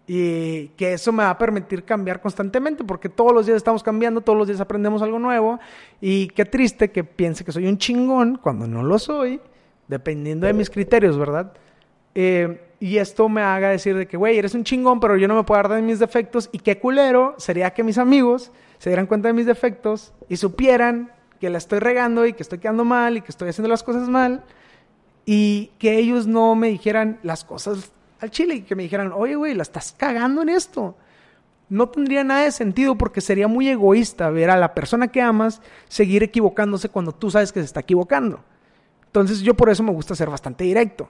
y 0.05 0.67
que 0.77 0.93
eso 0.93 1.11
me 1.11 1.23
va 1.23 1.31
a 1.31 1.37
permitir 1.39 1.83
cambiar 1.83 2.21
constantemente, 2.21 2.83
porque 2.83 3.09
todos 3.09 3.33
los 3.33 3.47
días 3.47 3.57
estamos 3.57 3.81
cambiando, 3.81 4.21
todos 4.21 4.37
los 4.37 4.47
días 4.47 4.59
aprendemos 4.59 5.01
algo 5.01 5.17
nuevo, 5.17 5.59
y 5.99 6.27
qué 6.27 6.45
triste 6.45 6.91
que 6.91 7.03
piense 7.05 7.43
que 7.43 7.53
soy 7.53 7.65
un 7.65 7.77
chingón 7.77 8.35
cuando 8.35 8.67
no 8.67 8.83
lo 8.83 8.99
soy, 8.99 9.41
dependiendo 9.87 10.45
de 10.45 10.53
mis 10.53 10.69
criterios, 10.69 11.17
¿verdad? 11.17 11.53
Eh, 12.13 12.67
y 12.81 12.97
esto 12.97 13.29
me 13.29 13.41
haga 13.41 13.69
decir 13.69 13.95
de 13.95 14.05
que, 14.05 14.17
güey, 14.17 14.37
eres 14.37 14.53
un 14.53 14.65
chingón, 14.65 14.99
pero 14.99 15.15
yo 15.15 15.29
no 15.29 15.35
me 15.35 15.43
puedo 15.43 15.61
dar 15.61 15.71
de 15.71 15.81
mis 15.81 15.99
defectos, 15.99 16.49
y 16.51 16.59
qué 16.59 16.77
culero 16.77 17.33
sería 17.37 17.71
que 17.71 17.81
mis 17.81 17.97
amigos 17.97 18.51
se 18.77 18.89
dieran 18.89 19.07
cuenta 19.07 19.29
de 19.29 19.33
mis 19.33 19.45
defectos 19.45 20.13
y 20.27 20.35
supieran 20.35 21.12
que 21.43 21.50
la 21.50 21.57
estoy 21.57 21.79
regando 21.79 22.25
y 22.25 22.31
que 22.31 22.41
estoy 22.41 22.59
quedando 22.59 22.85
mal 22.85 23.17
y 23.17 23.21
que 23.21 23.29
estoy 23.29 23.50
haciendo 23.50 23.67
las 23.67 23.83
cosas 23.83 24.07
mal, 24.07 24.45
y 25.25 25.71
que 25.77 25.97
ellos 25.97 26.25
no 26.25 26.55
me 26.55 26.69
dijeran 26.69 27.19
las 27.21 27.43
cosas 27.43 27.91
al 28.21 28.31
chile 28.31 28.55
y 28.55 28.62
que 28.62 28.75
me 28.75 28.83
dijeran, 28.83 29.12
oye, 29.13 29.35
güey, 29.35 29.53
la 29.53 29.63
estás 29.63 29.91
cagando 29.91 30.41
en 30.41 30.47
esto. 30.47 30.95
No 31.67 31.89
tendría 31.89 32.23
nada 32.23 32.43
de 32.45 32.51
sentido 32.53 32.97
porque 32.97 33.19
sería 33.19 33.50
muy 33.50 33.67
egoísta 33.67 34.29
ver 34.29 34.51
a 34.51 34.55
la 34.55 34.73
persona 34.73 35.09
que 35.09 35.21
amas 35.21 35.62
seguir 35.89 36.23
equivocándose 36.23 36.88
cuando 36.88 37.12
tú 37.12 37.29
sabes 37.29 37.51
que 37.51 37.59
se 37.59 37.65
está 37.65 37.81
equivocando. 37.81 38.39
Entonces 39.07 39.41
yo 39.41 39.53
por 39.53 39.69
eso 39.69 39.83
me 39.83 39.91
gusta 39.91 40.15
ser 40.15 40.29
bastante 40.29 40.63
directo. 40.63 41.09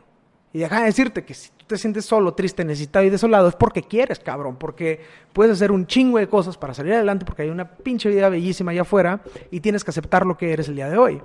Y 0.54 0.60
deja 0.60 0.82
de 0.82 0.86
decirte 0.86 1.26
que 1.26 1.34
si 1.34 1.50
tú 1.58 1.66
te 1.66 1.78
sientes 1.78 2.06
solo, 2.06 2.36
triste, 2.36 2.64
necesitado 2.64 3.04
y 3.04 3.10
desolado 3.10 3.50
es 3.50 3.56
porque 3.56 3.82
quieres, 3.82 4.20
cabrón. 4.20 4.56
Porque 4.58 5.02
puedes 5.34 5.54
hacer 5.54 5.72
un 5.72 5.88
chingo 5.88 6.20
de 6.20 6.30
cosas 6.30 6.58
para 6.58 6.76
salir 6.76 6.94
adelante 6.94 7.26
porque 7.26 7.42
hay 7.42 7.50
una 7.50 7.68
pinche 7.68 8.08
vida 8.08 8.30
bellísima 8.30 8.72
allá 8.72 8.84
afuera 8.84 9.22
y 9.50 9.60
tienes 9.62 9.84
que 9.84 9.90
aceptar 9.90 10.28
lo 10.28 10.38
que 10.38 10.54
eres 10.54 10.70
el 10.70 10.76
día 10.76 10.90
de 10.90 10.98
hoy. 10.98 11.22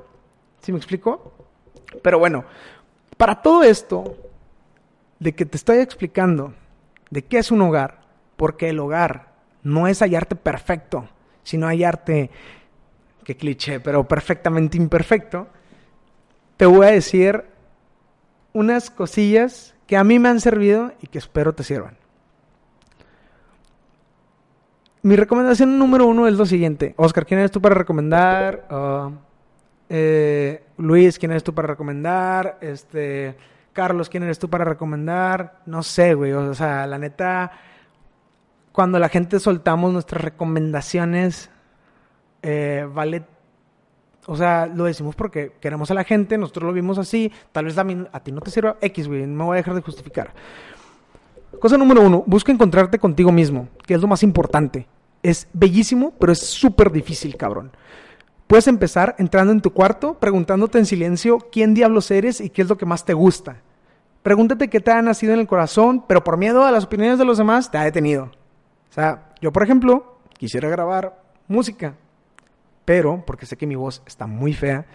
¿Sí 0.63 0.73
me 0.73 0.79
explico? 0.79 1.35
Pero 2.03 2.19
bueno, 2.19 2.45
para 3.19 3.43
todo 3.43 3.63
esto, 3.63 4.17
de 5.19 5.35
que 5.35 5.45
te 5.45 5.57
estoy 5.57 5.79
explicando 5.79 6.55
de 7.11 7.23
qué 7.25 7.39
es 7.39 7.51
un 7.51 7.61
hogar, 7.63 8.01
porque 8.37 8.71
el 8.71 8.79
hogar 8.79 9.33
no 9.63 9.89
es 9.89 10.01
hallarte 10.01 10.37
perfecto, 10.37 11.09
sino 11.43 11.67
hallarte, 11.67 12.31
qué 13.25 13.37
cliché, 13.37 13.81
pero 13.81 14.07
perfectamente 14.07 14.77
imperfecto, 14.77 15.49
te 16.57 16.67
voy 16.67 16.87
a 16.87 16.91
decir 16.91 17.45
unas 18.53 18.91
cosillas 18.91 19.75
que 19.87 19.97
a 19.97 20.05
mí 20.05 20.19
me 20.19 20.29
han 20.29 20.41
servido 20.41 20.93
y 21.01 21.07
que 21.07 21.19
espero 21.19 21.55
te 21.55 21.65
sirvan. 21.65 21.97
Mi 25.03 25.17
recomendación 25.17 25.79
número 25.79 26.07
uno 26.07 26.27
es 26.27 26.35
lo 26.35 26.45
siguiente. 26.45 26.95
Oscar, 26.97 27.25
¿quién 27.25 27.41
eres 27.41 27.53
tú 27.53 27.63
para 27.63 27.75
recomendar? 27.75 28.67
Uh, 28.71 29.13
eh, 29.89 30.65
Luis, 30.77 31.19
¿quién 31.19 31.31
eres 31.31 31.45
tú 31.45 31.55
para 31.55 31.69
recomendar? 31.69 32.59
Este, 32.61 33.37
Carlos, 33.73 34.09
¿quién 34.09 34.25
eres 34.25 34.39
tú 34.39 34.51
para 34.51 34.65
recomendar? 34.65 35.61
No 35.67 35.83
sé, 35.83 36.15
güey. 36.15 36.33
O 36.33 36.53
sea, 36.53 36.87
la 36.87 36.99
neta, 36.99 37.53
cuando 38.73 38.99
la 38.99 39.09
gente 39.09 39.39
soltamos 39.41 39.93
nuestras 39.93 40.23
recomendaciones, 40.23 41.51
eh, 42.43 42.87
vale. 42.93 43.25
O 44.31 44.37
sea, 44.37 44.67
lo 44.67 44.85
decimos 44.85 45.17
porque 45.17 45.53
queremos 45.59 45.91
a 45.91 45.95
la 45.95 46.05
gente, 46.05 46.37
nosotros 46.37 46.67
lo 46.67 46.75
vimos 46.75 46.99
así. 46.99 47.33
Tal 47.51 47.65
vez 47.65 47.79
a, 47.79 47.87
a 48.13 48.21
ti 48.21 48.31
no 48.31 48.43
te 48.43 48.51
sirva 48.51 48.77
X, 48.79 49.09
güey. 49.09 49.27
No 49.27 49.35
me 49.35 49.45
voy 49.45 49.55
a 49.55 49.57
dejar 49.57 49.75
de 49.75 49.81
justificar. 49.81 50.35
Cosa 51.59 51.79
número 51.79 52.03
uno, 52.03 52.23
busca 52.27 52.53
encontrarte 52.53 52.99
contigo 52.99 53.33
mismo, 53.33 53.69
que 53.87 53.95
es 53.95 54.01
lo 54.03 54.07
más 54.07 54.23
importante. 54.23 54.87
Es 55.23 55.49
bellísimo, 55.55 56.13
pero 56.21 56.31
es 56.31 56.41
súper 56.41 56.93
difícil, 56.93 57.39
cabrón. 57.39 57.73
Puedes 58.47 58.69
empezar 58.69 59.17
entrando 59.19 59.51
en 59.51 59.63
tu 59.63 59.73
cuarto, 59.73 60.19
preguntándote 60.19 60.79
en 60.79 60.85
silencio 60.85 61.39
quién 61.51 61.73
diablos 61.73 62.11
eres 62.11 62.43
y 62.43 62.51
qué 62.51 62.61
es 62.61 62.69
lo 62.69 62.77
que 62.77 62.85
más 62.85 63.07
te 63.07 63.15
gusta. 63.15 63.63
Pregúntate 64.23 64.69
qué 64.69 64.81
te 64.81 64.91
ha 64.91 65.01
nacido 65.01 65.33
en 65.33 65.41
el 65.41 65.47
corazón, 65.47 66.05
pero 66.07 66.23
por 66.23 66.37
miedo 66.37 66.67
a 66.67 66.71
las 66.71 66.85
opiniones 66.85 67.19
de 67.19 67.25
los 67.25 67.39
demás 67.39 67.71
te 67.71 67.79
ha 67.79 67.85
detenido. 67.85 68.25
O 68.25 68.93
sea, 68.93 69.33
yo 69.41 69.53
por 69.53 69.63
ejemplo, 69.63 70.19
quisiera 70.37 70.69
grabar 70.69 71.23
música, 71.49 71.95
pero 72.89 73.23
porque 73.27 73.45
sé 73.45 73.59
que 73.59 73.67
mi 73.67 73.75
voz 73.75 74.03
está 74.07 74.27
muy 74.27 74.55
fea 74.55 74.87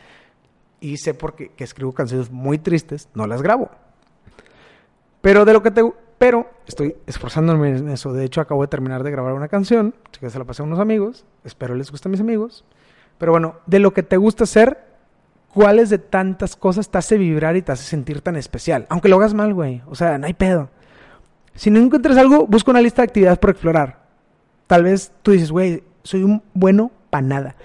y 0.79 0.97
sé 0.97 1.13
porque 1.13 1.49
que 1.49 1.63
escribo 1.63 1.93
canciones 1.93 2.31
muy 2.31 2.57
tristes, 2.57 3.07
no 3.13 3.27
las 3.27 3.43
grabo. 3.43 3.69
Pero 5.21 5.45
de 5.45 5.53
lo 5.53 5.61
que 5.61 5.69
te 5.69 5.83
pero 6.17 6.49
estoy 6.65 6.95
esforzándome 7.05 7.69
en 7.69 7.89
eso. 7.89 8.11
De 8.11 8.25
hecho, 8.25 8.41
acabo 8.41 8.63
de 8.63 8.67
terminar 8.67 9.03
de 9.03 9.11
grabar 9.11 9.33
una 9.33 9.47
canción, 9.47 9.93
que 10.19 10.27
se 10.31 10.39
la 10.39 10.45
pasé 10.45 10.63
a 10.63 10.65
unos 10.65 10.79
amigos, 10.79 11.23
espero 11.43 11.75
les 11.75 11.91
guste 11.91 12.09
a 12.09 12.11
mis 12.11 12.19
amigos. 12.19 12.65
Pero 13.19 13.31
bueno, 13.31 13.57
de 13.67 13.77
lo 13.77 13.93
que 13.93 14.01
te 14.01 14.17
gusta 14.17 14.45
hacer, 14.45 14.79
¿cuáles 15.53 15.91
de 15.91 15.99
tantas 15.99 16.55
cosas 16.55 16.89
te 16.89 16.97
hace 16.97 17.19
vibrar 17.19 17.55
y 17.57 17.61
te 17.61 17.73
hace 17.73 17.83
sentir 17.83 18.21
tan 18.21 18.37
especial? 18.37 18.87
Aunque 18.89 19.07
lo 19.07 19.17
hagas 19.17 19.35
mal, 19.35 19.53
güey. 19.53 19.83
O 19.85 19.93
sea, 19.93 20.17
no 20.17 20.25
hay 20.25 20.33
pedo. 20.33 20.71
Si 21.53 21.69
no 21.69 21.79
encuentras 21.79 22.17
algo, 22.17 22.47
busca 22.47 22.71
una 22.71 22.81
lista 22.81 23.03
de 23.03 23.09
actividades 23.09 23.37
por 23.37 23.51
explorar. 23.51 23.99
Tal 24.65 24.81
vez 24.81 25.11
tú 25.21 25.29
dices, 25.29 25.51
güey, 25.51 25.83
soy 26.01 26.23
un 26.23 26.41
bueno 26.55 26.89
para 27.11 27.27
nada. 27.27 27.55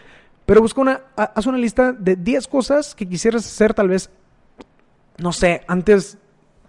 Pero 0.49 0.63
busca 0.63 0.81
una, 0.81 1.03
haz 1.15 1.45
una 1.45 1.59
lista 1.59 1.93
de 1.93 2.17
10 2.17 2.49
cosas 2.49 2.95
que 2.95 3.07
quisieras 3.07 3.45
hacer 3.45 3.75
tal 3.75 3.89
vez, 3.89 4.09
no 5.19 5.31
sé, 5.31 5.61
antes, 5.69 6.17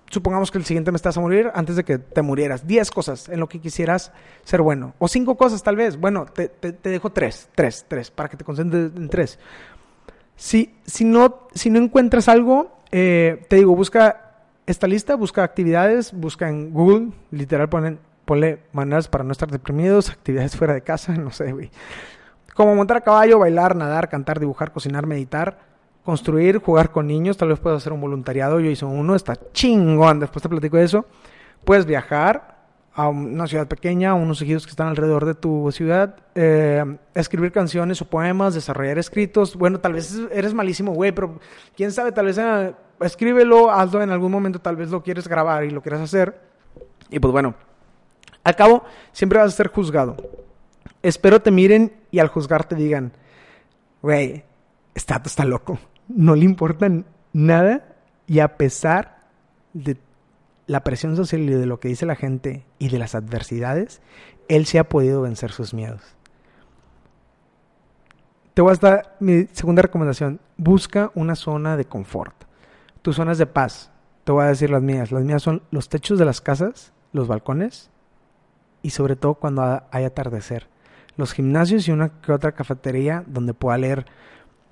supongamos 0.09 0.51
que 0.51 0.57
el 0.57 0.65
siguiente 0.65 0.91
me 0.91 0.97
estás 0.97 1.15
a 1.17 1.21
morir, 1.21 1.49
antes 1.53 1.77
de 1.77 1.85
que 1.85 1.97
te 1.97 2.21
murieras. 2.21 2.67
10 2.67 2.91
cosas 2.91 3.29
en 3.29 3.39
lo 3.39 3.47
que 3.47 3.61
quisieras 3.61 4.11
ser 4.43 4.61
bueno. 4.61 4.95
O 4.99 5.07
5 5.07 5.37
cosas 5.37 5.63
tal 5.63 5.77
vez. 5.77 5.95
Bueno, 5.95 6.25
te, 6.25 6.51
dejo 6.83 7.11
3, 7.11 7.51
3, 7.55 7.85
3, 7.87 8.11
para 8.11 8.27
que 8.27 8.35
te 8.35 8.43
concentres 8.43 8.91
en 8.97 9.07
3. 9.07 9.39
Si, 10.35 10.75
si, 10.85 11.05
no, 11.05 11.47
si 11.53 11.69
no 11.69 11.79
encuentras 11.79 12.27
algo, 12.27 12.81
eh, 12.91 13.45
te 13.47 13.55
digo, 13.55 13.77
busca 13.77 14.43
esta 14.65 14.87
lista, 14.87 15.15
busca 15.15 15.41
actividades, 15.41 16.11
busca 16.11 16.49
en 16.49 16.73
Google, 16.73 17.11
literal 17.31 17.69
ponen, 17.69 17.99
ponle 18.25 18.59
maneras 18.73 19.07
para 19.07 19.23
no 19.23 19.31
estar 19.31 19.49
deprimidos, 19.49 20.09
actividades 20.09 20.57
fuera 20.57 20.73
de 20.73 20.81
casa, 20.81 21.13
no 21.15 21.31
sé, 21.31 21.53
güey. 21.53 21.71
Como 22.59 22.75
montar 22.75 22.97
a 22.97 23.01
caballo, 23.01 23.39
bailar, 23.39 23.73
nadar, 23.73 24.09
cantar, 24.09 24.37
dibujar, 24.37 24.73
cocinar, 24.73 25.07
meditar, 25.07 25.59
construir, 26.03 26.57
jugar 26.57 26.91
con 26.91 27.07
niños, 27.07 27.37
tal 27.37 27.47
vez 27.47 27.57
puedas 27.57 27.77
hacer 27.77 27.93
un 27.93 28.01
voluntariado, 28.01 28.59
yo 28.59 28.69
hice 28.69 28.83
uno, 28.83 29.15
está 29.15 29.37
chingón, 29.53 30.19
después 30.19 30.43
te 30.43 30.49
platico 30.49 30.75
de 30.75 30.83
eso. 30.83 31.05
Puedes 31.63 31.85
viajar 31.85 32.57
a 32.93 33.07
una 33.07 33.47
ciudad 33.47 33.65
pequeña, 33.69 34.09
a 34.09 34.13
unos 34.13 34.41
ejidos 34.41 34.65
que 34.65 34.71
están 34.71 34.89
alrededor 34.89 35.23
de 35.23 35.35
tu 35.35 35.71
ciudad, 35.71 36.17
eh, 36.35 36.83
escribir 37.13 37.53
canciones 37.53 38.01
o 38.01 38.09
poemas, 38.09 38.55
desarrollar 38.55 38.97
escritos. 38.97 39.55
Bueno, 39.55 39.79
tal 39.79 39.93
vez 39.93 40.19
eres 40.29 40.53
malísimo, 40.53 40.91
güey, 40.91 41.13
pero 41.13 41.39
quién 41.77 41.93
sabe, 41.93 42.11
tal 42.11 42.25
vez 42.25 42.39
eh, 42.39 42.73
escríbelo, 42.99 43.71
hazlo 43.71 44.03
en 44.03 44.09
algún 44.09 44.33
momento, 44.33 44.59
tal 44.59 44.75
vez 44.75 44.89
lo 44.89 45.01
quieres 45.01 45.29
grabar 45.29 45.63
y 45.63 45.69
lo 45.69 45.81
quieras 45.81 46.01
hacer. 46.01 46.37
Y 47.09 47.19
pues 47.19 47.31
bueno, 47.31 47.55
al 48.43 48.57
cabo, 48.57 48.83
siempre 49.13 49.39
vas 49.39 49.53
a 49.53 49.55
ser 49.55 49.69
juzgado. 49.69 50.17
Espero 51.01 51.41
te 51.41 51.51
miren 51.51 51.98
y 52.11 52.19
al 52.19 52.27
juzgar 52.27 52.65
te 52.65 52.75
digan, 52.75 53.11
güey, 54.01 54.43
está, 54.95 55.21
está 55.25 55.45
loco. 55.45 55.79
No 56.07 56.35
le 56.35 56.45
importa 56.45 56.89
nada 57.33 57.95
y 58.27 58.39
a 58.39 58.57
pesar 58.57 59.19
de 59.73 59.97
la 60.67 60.83
presión 60.83 61.15
social 61.15 61.41
y 61.41 61.53
de 61.53 61.65
lo 61.65 61.79
que 61.79 61.87
dice 61.87 62.05
la 62.05 62.15
gente 62.15 62.65
y 62.77 62.89
de 62.89 62.99
las 62.99 63.15
adversidades, 63.15 64.01
él 64.47 64.65
se 64.65 64.79
ha 64.79 64.89
podido 64.89 65.21
vencer 65.21 65.51
sus 65.51 65.73
miedos. 65.73 66.01
Te 68.53 68.61
voy 68.61 68.73
a 68.73 68.75
dar 68.75 69.15
mi 69.19 69.47
segunda 69.51 69.81
recomendación. 69.81 70.39
Busca 70.57 71.11
una 71.15 71.35
zona 71.35 71.77
de 71.77 71.85
confort. 71.85 72.35
Tus 73.01 73.15
zonas 73.15 73.37
de 73.37 73.45
paz. 73.45 73.91
Te 74.25 74.31
voy 74.31 74.43
a 74.43 74.47
decir 74.49 74.69
las 74.69 74.81
mías. 74.81 75.11
Las 75.11 75.23
mías 75.23 75.41
son 75.41 75.63
los 75.71 75.89
techos 75.89 76.19
de 76.19 76.25
las 76.25 76.41
casas, 76.41 76.91
los 77.13 77.27
balcones 77.27 77.89
y 78.81 78.89
sobre 78.91 79.15
todo 79.15 79.35
cuando 79.35 79.83
hay 79.91 80.03
atardecer 80.03 80.67
los 81.19 81.33
gimnasios 81.33 81.87
y 81.87 81.91
una 81.91 82.09
que 82.21 82.31
otra 82.31 82.53
cafetería 82.53 83.23
donde 83.27 83.53
pueda 83.53 83.77
leer. 83.77 84.05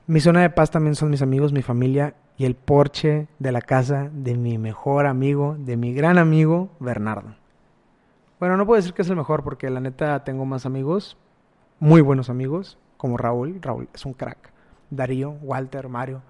Mi 0.07 0.21
zona 0.21 0.41
de 0.41 0.49
paz 0.49 0.71
también 0.71 0.95
son 0.95 1.09
mis 1.09 1.21
amigos, 1.21 1.51
mi 1.51 1.61
familia 1.61 2.15
y 2.37 2.45
el 2.45 2.55
porche 2.55 3.27
de 3.37 3.51
la 3.51 3.61
casa 3.61 4.09
de 4.13 4.37
mi 4.37 4.57
mejor 4.57 5.07
amigo, 5.07 5.57
de 5.59 5.75
mi 5.75 5.93
gran 5.93 6.17
amigo 6.17 6.69
Bernardo. 6.79 7.35
Bueno, 8.39 8.55
no 8.55 8.65
puedo 8.65 8.77
decir 8.77 8.93
que 8.93 9.01
es 9.01 9.09
el 9.09 9.17
mejor 9.17 9.43
porque 9.43 9.69
la 9.69 9.81
neta 9.81 10.23
tengo 10.23 10.45
más 10.45 10.65
amigos, 10.65 11.17
muy 11.79 11.99
buenos 11.99 12.29
amigos, 12.29 12.77
como 12.95 13.17
Raúl. 13.17 13.61
Raúl 13.61 13.89
es 13.93 14.05
un 14.05 14.13
crack. 14.13 14.51
Darío, 14.89 15.31
Walter, 15.41 15.89
Mario. 15.89 16.21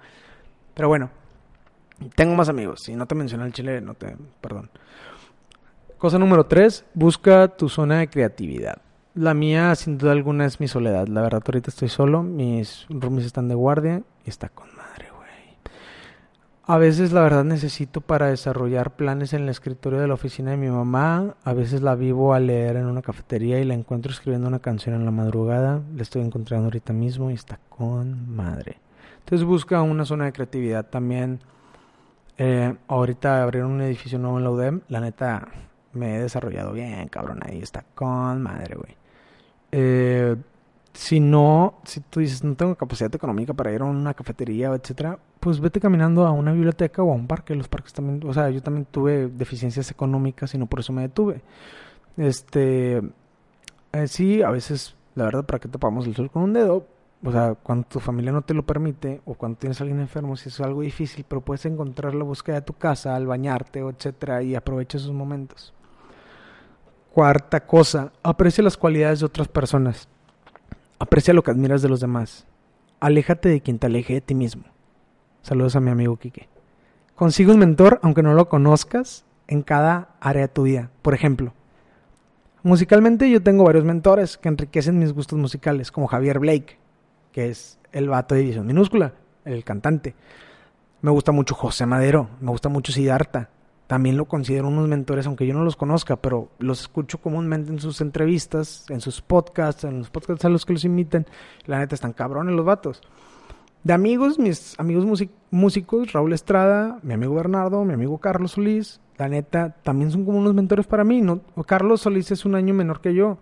Pero 0.74 0.88
bueno, 0.88 1.12
tengo 2.16 2.34
más 2.34 2.50
amigos. 2.50 2.82
Si 2.82 2.96
no 2.96 3.06
te 3.06 3.14
mencioné 3.14 3.46
el 3.46 3.54
chile, 3.54 3.82
no 3.82 3.94
te. 3.94 4.18
Perdón. 4.42 4.72
Cosa 6.00 6.18
número 6.18 6.48
tres, 6.48 6.86
busca 6.96 7.48
tu 7.50 7.70
zona 7.70 8.00
de 8.00 8.10
creatividad. 8.10 8.82
La 9.18 9.34
mía, 9.34 9.74
sin 9.74 9.98
duda 9.98 10.12
alguna, 10.12 10.46
es 10.46 10.60
mi 10.60 10.68
soledad. 10.68 11.08
La 11.08 11.24
verdad, 11.24 11.42
ahorita 11.44 11.72
estoy 11.72 11.90
solo. 11.90 12.22
Mis 12.22 12.86
roomies 12.88 13.26
están 13.26 13.48
de 13.48 13.56
guardia 13.56 14.04
y 14.24 14.30
está 14.30 14.50
con 14.50 14.68
madre, 14.78 15.08
güey. 15.10 15.58
A 16.68 16.78
veces, 16.78 17.12
la 17.14 17.22
verdad, 17.22 17.44
necesito 17.44 18.02
para 18.02 18.28
desarrollar 18.28 18.96
planes 18.96 19.34
en 19.34 19.42
el 19.42 19.50
escritorio 19.50 20.00
de 20.00 20.08
la 20.08 20.14
oficina 20.14 20.52
de 20.52 20.58
mi 20.58 20.70
mamá. 20.70 21.34
A 21.44 21.54
veces 21.54 21.82
la 21.82 21.96
vivo 21.96 22.36
a 22.36 22.40
leer 22.40 22.76
en 22.76 22.86
una 22.86 23.02
cafetería 23.02 23.60
y 23.60 23.64
la 23.66 23.74
encuentro 23.74 24.12
escribiendo 24.12 24.48
una 24.48 24.60
canción 24.60 24.94
en 24.94 25.04
la 25.04 25.10
madrugada. 25.10 25.82
La 25.96 26.04
estoy 26.04 26.22
encontrando 26.22 26.66
ahorita 26.66 26.94
mismo 26.94 27.32
y 27.32 27.34
está 27.34 27.60
con 27.70 28.36
madre. 28.36 28.78
Entonces, 29.22 29.48
busca 29.48 29.82
una 29.82 30.06
zona 30.06 30.26
de 30.26 30.34
creatividad 30.34 30.86
también. 30.86 31.40
Eh, 32.38 32.76
ahorita 32.88 33.42
abrieron 33.42 33.72
un 33.72 33.82
edificio 33.82 34.20
nuevo 34.20 34.38
en 34.38 34.44
la 34.44 34.52
UDEM. 34.52 34.82
La 34.90 35.00
neta, 35.00 35.48
me 35.94 36.18
he 36.18 36.20
desarrollado 36.20 36.72
bien, 36.72 37.08
cabrón. 37.08 37.40
Ahí 37.42 37.64
está 37.64 37.84
con 37.96 38.44
madre, 38.44 38.76
güey. 38.76 39.07
Eh, 39.72 40.36
si 40.94 41.20
no, 41.20 41.76
si 41.84 42.00
tú 42.02 42.22
dices 42.22 42.44
no 42.44 42.56
tengo 42.56 42.76
capacidad 42.76 43.14
económica 43.14 43.54
para 43.54 43.72
ir 43.72 43.82
a 43.82 43.86
una 43.86 44.16
cafetería, 44.16 44.74
etcétera, 44.74 45.20
pues 45.40 45.60
vete 45.60 45.80
caminando 45.80 46.26
a 46.26 46.32
una 46.32 46.52
biblioteca 46.52 47.04
o 47.04 47.12
a 47.12 47.16
un 47.16 47.28
parque. 47.28 47.54
Los 47.56 47.68
parques 47.68 47.94
también, 47.94 48.28
o 48.28 48.34
sea, 48.34 48.50
yo 48.50 48.62
también 48.64 48.88
tuve 48.90 49.28
deficiencias 49.28 49.92
económicas 49.92 50.54
y 50.56 50.58
no 50.58 50.66
por 50.66 50.80
eso 50.80 50.94
me 50.94 51.04
detuve. 51.04 51.42
Este, 52.18 52.98
eh, 53.94 54.08
sí, 54.08 54.42
a 54.42 54.50
veces, 54.50 54.96
la 55.16 55.26
verdad, 55.26 55.46
para 55.46 55.60
que 55.60 55.68
tapamos 55.68 56.08
el 56.08 56.16
sol 56.16 56.32
con 56.32 56.44
un 56.44 56.54
dedo, 56.54 56.88
o 57.24 57.32
sea, 57.32 57.56
cuando 57.56 57.88
tu 57.88 58.00
familia 58.00 58.32
no 58.32 58.42
te 58.42 58.54
lo 58.54 58.66
permite 58.66 59.22
o 59.26 59.34
cuando 59.36 59.58
tienes 59.60 59.80
a 59.80 59.84
alguien 59.84 60.00
enfermo, 60.00 60.36
si 60.36 60.50
es 60.50 60.60
algo 60.62 60.82
difícil, 60.82 61.26
pero 61.28 61.42
puedes 61.42 61.66
encontrar 61.66 62.16
la 62.16 62.24
búsqueda 62.24 62.56
de 62.58 62.62
tu 62.64 62.74
casa 62.74 63.16
al 63.16 63.28
bañarte, 63.28 63.80
etcétera, 63.80 64.44
y 64.44 64.56
aprovecha 64.56 64.98
esos 64.98 65.14
momentos. 65.14 65.74
Cuarta 67.18 67.62
cosa, 67.62 68.12
aprecia 68.22 68.64
las 68.64 68.78
cualidades 68.78 69.22
de 69.22 69.26
otras 69.26 69.48
personas. 69.48 70.08
Aprecia 71.00 71.34
lo 71.34 71.42
que 71.42 71.50
admiras 71.50 71.82
de 71.82 71.90
los 71.90 72.00
demás. 72.00 72.46
Aléjate 73.00 73.50
de 73.50 73.60
quien 73.60 73.80
te 73.80 73.88
aleje 73.88 74.14
de 74.14 74.22
ti 74.22 74.36
mismo. 74.36 74.66
Saludos 75.42 75.76
a 75.76 75.80
mi 75.80 75.90
amigo 75.90 76.18
Quique. 76.18 76.48
Consigue 77.16 77.52
un 77.52 77.58
mentor, 77.58 78.00
aunque 78.04 78.22
no 78.22 78.36
lo 78.36 78.50
conozcas, 78.50 79.26
en 79.48 79.64
cada 79.64 80.10
área 80.20 80.44
de 80.44 80.48
tu 80.50 80.62
vida. 80.62 80.92
Por 81.02 81.16
ejemplo, 81.16 81.56
musicalmente 82.62 83.28
yo 83.32 83.42
tengo 83.42 83.64
varios 83.64 83.84
mentores 83.84 84.38
que 84.38 84.50
enriquecen 84.50 85.00
mis 85.00 85.12
gustos 85.12 85.40
musicales, 85.40 85.92
como 85.92 86.06
Javier 86.06 86.38
Blake, 86.38 86.78
que 87.32 87.50
es 87.50 87.80
el 87.94 88.10
vato 88.10 88.36
de 88.36 88.42
edición 88.42 88.68
minúscula, 88.68 89.14
el 89.44 89.64
cantante. 89.64 90.14
Me 91.02 91.10
gusta 91.10 91.32
mucho 91.32 91.56
José 91.56 91.88
Madero, 91.88 92.30
me 92.40 92.52
gusta 92.52 92.70
mucho 92.70 92.92
Siddhartha, 92.92 93.50
también 93.88 94.18
lo 94.18 94.26
considero 94.26 94.68
unos 94.68 94.90
mentores, 94.90 95.26
aunque 95.28 95.48
yo 95.48 95.54
no 95.54 95.64
los 95.64 95.78
conozca, 95.78 96.18
pero 96.18 96.50
los 96.60 96.82
escucho 96.82 97.20
comúnmente 97.20 97.72
en 97.72 97.80
sus 97.80 98.02
entrevistas, 98.02 98.86
en 98.90 99.00
sus 99.00 99.22
podcasts, 99.22 99.86
en 99.86 100.00
los 100.00 100.10
podcasts 100.10 100.44
a 100.44 100.50
los 100.50 100.66
que 100.66 100.74
los 100.74 100.84
imiten. 100.84 101.26
La 101.66 101.80
neta 101.80 101.96
están 101.96 102.12
cabrones 102.12 102.54
los 102.54 102.66
vatos. 102.66 103.02
De 103.84 103.94
amigos, 103.94 104.38
mis 104.38 104.78
amigos 104.78 105.06
músicos, 105.50 106.12
Raúl 106.12 106.34
Estrada, 106.34 107.00
mi 107.02 107.14
amigo 107.14 107.34
Bernardo, 107.36 107.86
mi 107.86 107.94
amigo 107.94 108.18
Carlos 108.18 108.52
Solís, 108.52 109.00
la 109.18 109.30
neta, 109.30 109.78
también 109.84 110.12
son 110.12 110.26
como 110.26 110.40
unos 110.40 110.54
mentores 110.54 110.86
para 110.86 111.06
mí. 111.06 111.22
No, 111.22 111.40
Carlos 111.66 112.02
Solís 112.02 112.30
es 112.32 112.44
un 112.44 112.56
año 112.56 112.74
menor 112.74 113.00
que 113.00 113.14
yo, 113.14 113.38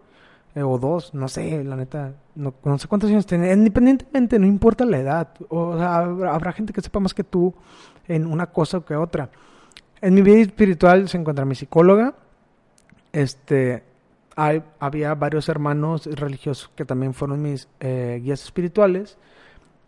eh, 0.54 0.62
o 0.62 0.78
dos, 0.78 1.16
no 1.16 1.28
sé, 1.28 1.64
la 1.64 1.76
neta, 1.76 2.14
no, 2.36 2.54
sé 2.78 2.88
cuántos 2.88 3.10
años 3.10 3.26
tiene. 3.26 3.52
Independientemente, 3.52 4.38
no 4.38 4.46
importa 4.46 4.86
la 4.86 5.00
edad. 5.00 5.30
O 5.50 5.74
habrá 5.74 6.52
gente 6.52 6.72
que 6.72 6.82
sepa 6.82 7.00
más 7.00 7.16
que 7.16 7.24
tú 7.24 7.56
en 8.08 8.28
una 8.28 8.46
cosa 8.46 8.78
o 8.78 8.86
que 8.86 8.96
otra. 8.96 9.32
En 10.02 10.14
mi 10.14 10.22
vida 10.22 10.40
espiritual 10.40 11.10
se 11.10 11.18
encuentra 11.18 11.46
mi 11.46 11.56
psicóloga. 11.56 12.16
Este, 13.12 13.84
hay, 14.36 14.64
había 14.80 15.16
varios 15.16 15.48
hermanos 15.50 16.06
religiosos 16.06 16.70
que 16.76 16.86
también 16.86 17.14
fueron 17.14 17.42
mis 17.42 17.68
eh, 17.80 18.20
guías 18.24 18.44
espirituales. 18.44 19.18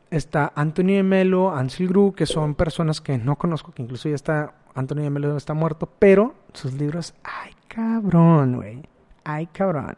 Está 0.09 0.53
Anthony 0.55 1.03
Melo, 1.03 1.53
Ansel 1.53 1.89
Gru, 1.89 2.13
que 2.13 2.25
son 2.25 2.55
personas 2.55 3.01
que 3.01 3.17
no 3.17 3.35
conozco, 3.35 3.73
que 3.73 3.83
incluso 3.83 4.07
ya 4.07 4.15
está, 4.15 4.53
Anthony 4.73 5.09
Melo 5.09 5.35
está 5.35 5.53
muerto, 5.53 5.89
pero 5.99 6.33
sus 6.53 6.73
libros, 6.73 7.13
ay 7.23 7.51
cabrón, 7.67 8.55
güey, 8.55 8.83
ay 9.25 9.47
cabrón. 9.47 9.97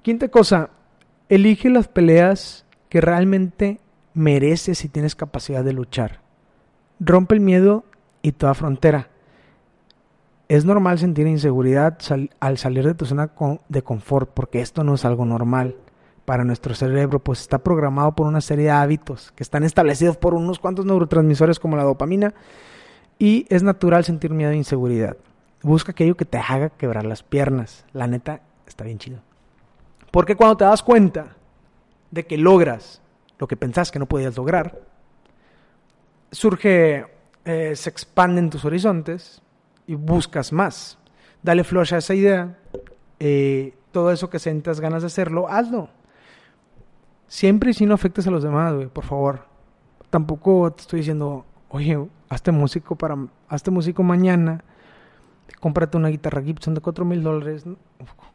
Quinta 0.00 0.28
cosa, 0.28 0.70
elige 1.28 1.68
las 1.68 1.86
peleas 1.86 2.64
que 2.88 3.02
realmente 3.02 3.78
mereces 4.14 4.84
y 4.84 4.88
tienes 4.88 5.14
capacidad 5.14 5.62
de 5.62 5.74
luchar. 5.74 6.20
Rompe 6.98 7.34
el 7.34 7.40
miedo 7.40 7.84
y 8.22 8.32
toda 8.32 8.54
frontera. 8.54 9.08
Es 10.48 10.64
normal 10.64 10.98
sentir 10.98 11.26
inseguridad 11.26 11.98
al 12.40 12.58
salir 12.58 12.86
de 12.86 12.94
tu 12.94 13.06
zona 13.06 13.30
de 13.68 13.82
confort, 13.82 14.30
porque 14.32 14.60
esto 14.60 14.84
no 14.84 14.94
es 14.94 15.04
algo 15.04 15.24
normal 15.24 15.76
para 16.24 16.44
nuestro 16.44 16.74
cerebro, 16.74 17.18
pues 17.18 17.40
está 17.40 17.58
programado 17.58 18.14
por 18.14 18.26
una 18.26 18.40
serie 18.40 18.66
de 18.66 18.70
hábitos 18.70 19.32
que 19.32 19.42
están 19.42 19.64
establecidos 19.64 20.16
por 20.16 20.34
unos 20.34 20.58
cuantos 20.58 20.86
neurotransmisores 20.86 21.58
como 21.58 21.76
la 21.76 21.82
dopamina 21.82 22.34
y 23.18 23.46
es 23.48 23.62
natural 23.62 24.04
sentir 24.04 24.32
miedo 24.32 24.50
e 24.52 24.56
inseguridad. 24.56 25.16
Busca 25.62 25.92
aquello 25.92 26.16
que 26.16 26.24
te 26.24 26.38
haga 26.38 26.70
quebrar 26.70 27.04
las 27.04 27.22
piernas. 27.22 27.84
La 27.92 28.06
neta 28.06 28.40
está 28.66 28.84
bien 28.84 28.98
chido. 28.98 29.20
Porque 30.10 30.36
cuando 30.36 30.56
te 30.56 30.64
das 30.64 30.82
cuenta 30.82 31.36
de 32.10 32.26
que 32.26 32.36
logras 32.36 33.00
lo 33.38 33.46
que 33.46 33.56
pensás 33.56 33.90
que 33.90 33.98
no 33.98 34.06
podías 34.06 34.36
lograr, 34.36 34.80
surge, 36.30 37.06
eh, 37.44 37.74
se 37.74 37.90
expanden 37.90 38.50
tus 38.50 38.64
horizontes 38.64 39.42
y 39.86 39.94
buscas 39.94 40.52
más. 40.52 40.98
Dale 41.42 41.64
flush 41.64 41.94
a 41.94 41.98
esa 41.98 42.14
idea. 42.14 42.58
Eh, 43.18 43.74
todo 43.90 44.10
eso 44.12 44.30
que 44.30 44.38
sientas 44.38 44.80
ganas 44.80 45.02
de 45.02 45.06
hacerlo, 45.06 45.48
hazlo. 45.48 45.88
Siempre 47.26 47.70
y 47.70 47.74
si 47.74 47.86
no 47.86 47.94
afectes 47.94 48.26
a 48.26 48.30
los 48.30 48.42
demás, 48.42 48.74
güey, 48.74 48.88
por 48.88 49.04
favor. 49.04 49.46
Tampoco 50.10 50.72
te 50.72 50.82
estoy 50.82 51.00
diciendo, 51.00 51.46
oye, 51.68 51.98
hazte 52.28 52.52
músico 52.52 52.96
para, 52.96 53.16
hazte 53.48 53.70
músico 53.70 54.02
mañana, 54.02 54.62
cómprate 55.60 55.96
una 55.96 56.08
guitarra 56.08 56.42
Gibson 56.42 56.74
de 56.74 56.80
4 56.80 57.04
mil 57.04 57.22
dólares, 57.22 57.64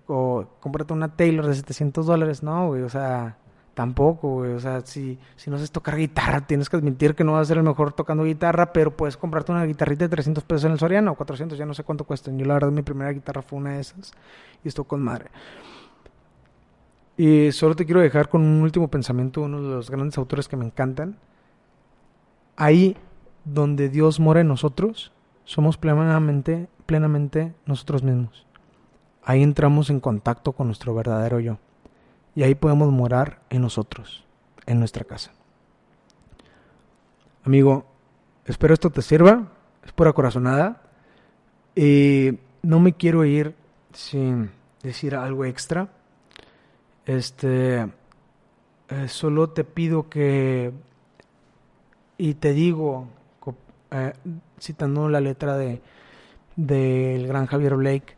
o 0.07 0.45
cómprate 0.59 0.93
una 0.93 1.15
Taylor 1.15 1.45
de 1.45 1.55
700 1.55 2.05
dólares, 2.05 2.41
no, 2.41 2.67
güey, 2.67 2.81
o 2.81 2.89
sea, 2.89 3.37
tampoco, 3.77 4.37
o 4.37 4.59
sea, 4.59 4.81
si, 4.81 5.19
si 5.35 5.51
no 5.51 5.57
sabes 5.57 5.69
tocar 5.69 5.97
guitarra, 5.97 6.41
tienes 6.41 6.67
que 6.67 6.77
admitir 6.77 7.13
que 7.13 7.23
no 7.23 7.33
vas 7.33 7.43
a 7.43 7.45
ser 7.45 7.57
el 7.57 7.63
mejor 7.63 7.93
tocando 7.93 8.23
guitarra, 8.23 8.73
pero 8.73 8.89
puedes 8.97 9.17
comprarte 9.17 9.51
una 9.51 9.65
guitarrita 9.65 10.05
de 10.05 10.09
300 10.09 10.43
pesos 10.45 10.63
en 10.63 10.71
el 10.71 10.79
Soriano, 10.79 11.11
o 11.11 11.15
400, 11.15 11.55
ya 11.59 11.65
no 11.67 11.75
sé 11.75 11.83
cuánto 11.83 12.03
cuesta. 12.03 12.31
Yo 12.35 12.43
la 12.43 12.55
verdad 12.55 12.71
mi 12.71 12.81
primera 12.81 13.11
guitarra 13.11 13.43
fue 13.43 13.59
una 13.59 13.73
de 13.73 13.81
esas, 13.81 14.13
y 14.63 14.67
estoy 14.67 14.85
con 14.85 15.03
madre. 15.03 15.29
Y 17.17 17.51
solo 17.51 17.75
te 17.75 17.85
quiero 17.85 18.01
dejar 18.01 18.29
con 18.29 18.41
un 18.41 18.63
último 18.63 18.87
pensamiento, 18.87 19.43
uno 19.43 19.61
de 19.61 19.69
los 19.69 19.91
grandes 19.91 20.17
autores 20.17 20.47
que 20.47 20.57
me 20.57 20.65
encantan. 20.65 21.15
Ahí 22.55 22.97
donde 23.45 23.89
Dios 23.89 24.19
mora 24.19 24.41
en 24.41 24.47
nosotros, 24.47 25.11
somos 25.43 25.77
plenamente, 25.77 26.67
plenamente 26.87 27.53
nosotros 27.67 28.01
mismos. 28.01 28.47
Ahí 29.21 29.43
entramos 29.43 29.91
en 29.91 29.99
contacto 29.99 30.53
con 30.53 30.65
nuestro 30.65 30.95
verdadero 30.95 31.39
yo. 31.39 31.59
Y 32.37 32.43
ahí 32.43 32.53
podemos 32.53 32.91
morar 32.91 33.39
en 33.49 33.63
nosotros, 33.63 34.23
en 34.67 34.77
nuestra 34.77 35.03
casa. 35.03 35.31
Amigo, 37.43 37.87
espero 38.45 38.75
esto 38.75 38.91
te 38.91 39.01
sirva. 39.01 39.47
Es 39.83 39.91
pura 39.91 40.13
corazonada. 40.13 40.83
Y 41.75 42.37
no 42.61 42.79
me 42.79 42.93
quiero 42.93 43.25
ir 43.25 43.55
sin 43.91 44.51
decir 44.83 45.15
algo 45.15 45.45
extra. 45.45 45.89
Este, 47.07 47.91
eh, 48.89 49.07
solo 49.07 49.49
te 49.49 49.63
pido 49.63 50.07
que, 50.07 50.73
y 52.19 52.35
te 52.35 52.53
digo, 52.53 53.07
eh, 53.89 54.13
citando 54.59 55.09
la 55.09 55.21
letra 55.21 55.57
de 55.57 55.81
del 56.55 57.25
gran 57.25 57.47
Javier 57.47 57.77
Blake, 57.77 58.15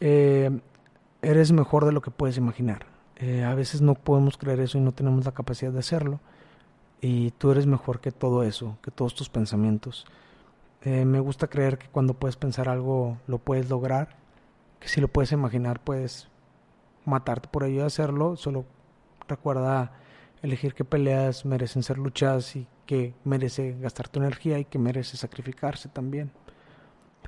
eh, 0.00 0.58
eres 1.20 1.52
mejor 1.52 1.84
de 1.84 1.92
lo 1.92 2.00
que 2.00 2.10
puedes 2.10 2.38
imaginar. 2.38 2.91
A 3.44 3.54
veces 3.54 3.80
no 3.80 3.94
podemos 3.94 4.36
creer 4.36 4.60
eso 4.60 4.78
y 4.78 4.80
no 4.80 4.92
tenemos 4.92 5.24
la 5.24 5.32
capacidad 5.32 5.72
de 5.72 5.78
hacerlo. 5.78 6.20
Y 7.00 7.32
tú 7.32 7.50
eres 7.50 7.66
mejor 7.66 8.00
que 8.00 8.12
todo 8.12 8.42
eso, 8.42 8.78
que 8.82 8.90
todos 8.90 9.14
tus 9.14 9.28
pensamientos. 9.28 10.06
me 10.84 11.20
gusta 11.20 11.48
creer 11.48 11.78
que 11.78 11.88
cuando 11.88 12.14
puedes 12.14 12.36
pensar 12.36 12.68
algo 12.68 13.18
lo 13.26 13.38
puedes 13.38 13.68
lograr, 13.70 14.16
que 14.80 14.88
si 14.88 15.00
lo 15.00 15.08
puedes 15.08 15.32
imaginar 15.32 15.80
puedes 15.80 16.28
matarte 17.04 17.48
por 17.48 17.64
ello 17.64 17.80
de 17.80 17.86
hacerlo, 17.86 18.36
solo 18.36 18.64
recuerda 19.28 19.92
elegir 20.42 20.74
qué 20.74 20.84
peleas 20.84 21.44
merecen 21.44 21.82
ser 21.82 21.98
luchadas 21.98 22.56
y 22.56 22.66
que 22.86 23.14
merece 23.24 23.76
gastar 23.80 24.08
tu 24.08 24.20
energía 24.20 24.58
y 24.58 24.64
que 24.64 24.78
merece 24.78 25.16
sacrificarse 25.16 25.88
también. 25.88 26.32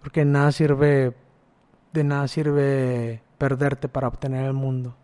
Porque 0.01 0.25
nada 0.25 0.53
sirve, 0.53 1.15
de 1.93 2.05
nada 2.05 2.29
sirve 2.29 3.23
perderte 3.39 3.89
para 3.89 4.09
obtener 4.09 4.45
el 4.45 4.53
mundo. 4.53 4.97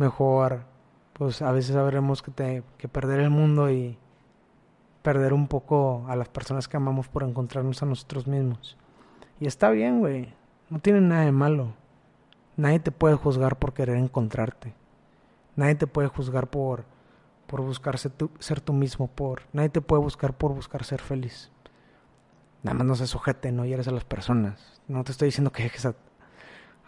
Mejor, 0.00 0.62
pues 1.12 1.42
a 1.42 1.52
veces 1.52 1.74
sabremos 1.74 2.22
que, 2.22 2.62
que 2.78 2.88
perder 2.88 3.20
el 3.20 3.28
mundo 3.28 3.70
y 3.70 3.98
perder 5.02 5.34
un 5.34 5.46
poco 5.46 6.06
a 6.08 6.16
las 6.16 6.30
personas 6.30 6.68
que 6.68 6.78
amamos 6.78 7.08
por 7.08 7.22
encontrarnos 7.22 7.82
a 7.82 7.86
nosotros 7.86 8.26
mismos. 8.26 8.78
Y 9.40 9.46
está 9.46 9.68
bien, 9.68 9.98
güey. 9.98 10.32
No 10.70 10.78
tiene 10.78 11.02
nada 11.02 11.26
de 11.26 11.32
malo. 11.32 11.74
Nadie 12.56 12.80
te 12.80 12.92
puede 12.92 13.14
juzgar 13.16 13.58
por 13.58 13.74
querer 13.74 13.98
encontrarte. 13.98 14.72
Nadie 15.54 15.74
te 15.74 15.86
puede 15.86 16.08
juzgar 16.08 16.48
por, 16.48 16.86
por 17.46 17.60
buscar 17.60 17.98
ser 17.98 18.12
tú, 18.62 18.72
mismo. 18.72 19.06
Por, 19.06 19.42
nadie 19.52 19.68
te 19.68 19.82
puede 19.82 20.02
buscar 20.02 20.32
por 20.32 20.54
buscar 20.54 20.82
ser 20.82 21.02
feliz. 21.02 21.50
Nada 22.62 22.78
más 22.78 22.86
no 22.86 22.94
se 22.94 23.06
sujete, 23.06 23.52
no 23.52 23.66
hieres 23.66 23.86
a 23.86 23.90
las 23.90 24.04
personas. 24.04 24.80
No 24.88 25.04
te 25.04 25.12
estoy 25.12 25.26
diciendo 25.26 25.52
que 25.52 25.64
dejes 25.64 25.84
a, 25.84 25.94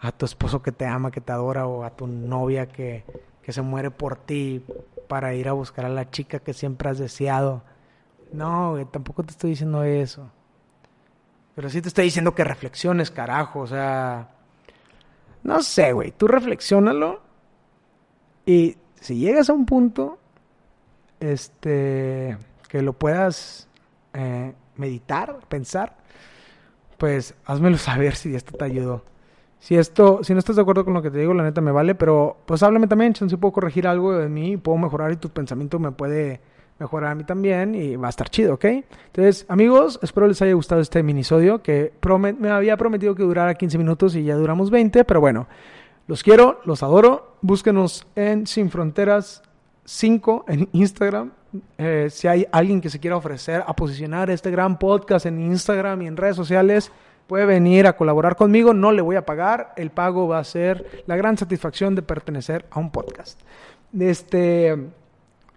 a, 0.03 0.11
tu 0.11 0.25
esposo 0.25 0.61
que 0.61 0.71
te 0.71 0.85
ama, 0.85 1.11
que 1.11 1.21
te 1.21 1.31
adora, 1.31 1.65
o 1.65 1.83
a 1.83 1.89
tu 1.91 2.07
novia 2.07 2.67
que, 2.67 3.03
que 3.41 3.51
se 3.53 3.61
muere 3.61 3.91
por 3.91 4.17
ti 4.17 4.63
para 5.07 5.33
ir 5.33 5.47
a 5.47 5.53
buscar 5.53 5.85
a 5.85 5.89
la 5.89 6.09
chica 6.11 6.39
que 6.39 6.53
siempre 6.53 6.89
has 6.89 6.99
deseado. 6.99 7.63
No, 8.31 8.75
tampoco 8.91 9.23
te 9.23 9.31
estoy 9.31 9.51
diciendo 9.51 9.83
eso. 9.83 10.29
Pero 11.55 11.69
sí 11.69 11.81
te 11.81 11.87
estoy 11.87 12.05
diciendo 12.05 12.33
que 12.33 12.43
reflexiones, 12.43 13.11
carajo. 13.11 13.59
O 13.61 13.67
sea, 13.67 14.29
no 15.43 15.61
sé, 15.61 15.93
güey, 15.93 16.11
tú 16.11 16.27
reflexiónalo 16.27 17.21
y 18.45 18.77
si 18.99 19.17
llegas 19.17 19.49
a 19.49 19.53
un 19.53 19.65
punto, 19.65 20.17
este, 21.19 22.37
que 22.69 22.81
lo 22.81 22.93
puedas 22.93 23.67
eh, 24.13 24.53
meditar, 24.77 25.39
pensar, 25.47 25.97
pues 26.97 27.35
házmelo 27.45 27.77
saber 27.77 28.15
si 28.15 28.35
esto 28.35 28.57
te 28.57 28.65
ayudó. 28.65 29.03
Si 29.63 29.77
esto, 29.77 30.19
si 30.25 30.33
no 30.33 30.39
estás 30.39 30.57
de 30.57 30.61
acuerdo 30.61 30.83
con 30.83 30.93
lo 30.93 31.01
que 31.01 31.09
te 31.09 31.19
digo, 31.19 31.33
la 31.33 31.41
neta 31.41 31.61
me 31.61 31.71
vale, 31.71 31.95
pero 31.95 32.35
pues 32.45 32.61
háblame 32.63 32.85
también, 32.85 33.15
si 33.15 33.25
puedo 33.37 33.53
corregir 33.53 33.87
algo 33.87 34.11
de 34.11 34.27
mí, 34.27 34.57
puedo 34.57 34.77
mejorar 34.77 35.13
y 35.13 35.15
tu 35.15 35.29
pensamiento 35.29 35.79
me 35.79 35.93
puede 35.93 36.41
mejorar 36.79 37.13
a 37.13 37.15
mí 37.15 37.23
también 37.23 37.73
y 37.73 37.95
va 37.95 38.07
a 38.07 38.09
estar 38.09 38.27
chido, 38.29 38.55
¿ok? 38.55 38.65
Entonces, 38.65 39.45
amigos, 39.47 40.01
espero 40.03 40.27
les 40.27 40.41
haya 40.41 40.51
gustado 40.51 40.81
este 40.81 41.01
minisodio 41.01 41.63
que 41.63 41.93
me 42.39 42.49
había 42.49 42.75
prometido 42.75 43.15
que 43.15 43.23
durara 43.23 43.55
15 43.55 43.77
minutos 43.77 44.17
y 44.17 44.25
ya 44.25 44.35
duramos 44.35 44.69
20, 44.69 45.05
pero 45.05 45.21
bueno, 45.21 45.47
los 46.07 46.23
quiero, 46.23 46.59
los 46.65 46.83
adoro. 46.83 47.37
Búsquenos 47.41 48.05
en 48.17 48.45
Sin 48.45 48.69
Fronteras 48.69 49.43
5 49.85 50.43
en 50.49 50.67
Instagram. 50.73 51.31
Eh, 51.77 52.09
si 52.11 52.27
hay 52.27 52.45
alguien 52.51 52.81
que 52.81 52.89
se 52.89 52.99
quiera 52.99 53.15
ofrecer 53.15 53.63
a 53.65 53.73
posicionar 53.73 54.29
este 54.29 54.51
gran 54.51 54.77
podcast 54.77 55.25
en 55.25 55.39
Instagram 55.39 56.01
y 56.01 56.07
en 56.07 56.17
redes 56.17 56.35
sociales, 56.35 56.91
puede 57.27 57.45
venir 57.45 57.87
a 57.87 57.95
colaborar 57.95 58.35
conmigo. 58.35 58.73
No 58.73 58.91
le 58.91 59.01
voy 59.01 59.15
a 59.15 59.25
pagar. 59.25 59.73
El 59.77 59.89
pago 59.89 60.27
va 60.27 60.39
a 60.39 60.43
ser 60.43 61.03
la 61.07 61.15
gran 61.15 61.37
satisfacción 61.37 61.95
de 61.95 62.01
pertenecer 62.01 62.65
a 62.71 62.79
un 62.79 62.91
podcast. 62.91 63.39
Este. 63.97 64.77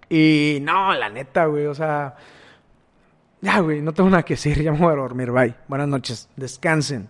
Y 0.09 0.59
no, 0.62 0.94
la 0.94 1.09
neta, 1.09 1.46
güey, 1.46 1.66
o 1.66 1.74
sea, 1.74 2.14
ya, 3.40 3.59
güey, 3.61 3.83
no 3.83 3.92
tengo 3.92 4.09
nada 4.09 4.22
que 4.22 4.35
decir, 4.35 4.62
ya 4.62 4.72
me 4.72 4.79
voy 4.79 4.92
a 4.92 4.96
dormir, 4.96 5.33
bye. 5.33 5.55
Buenas 5.66 5.88
noches, 5.88 6.29
descansen. 6.37 7.09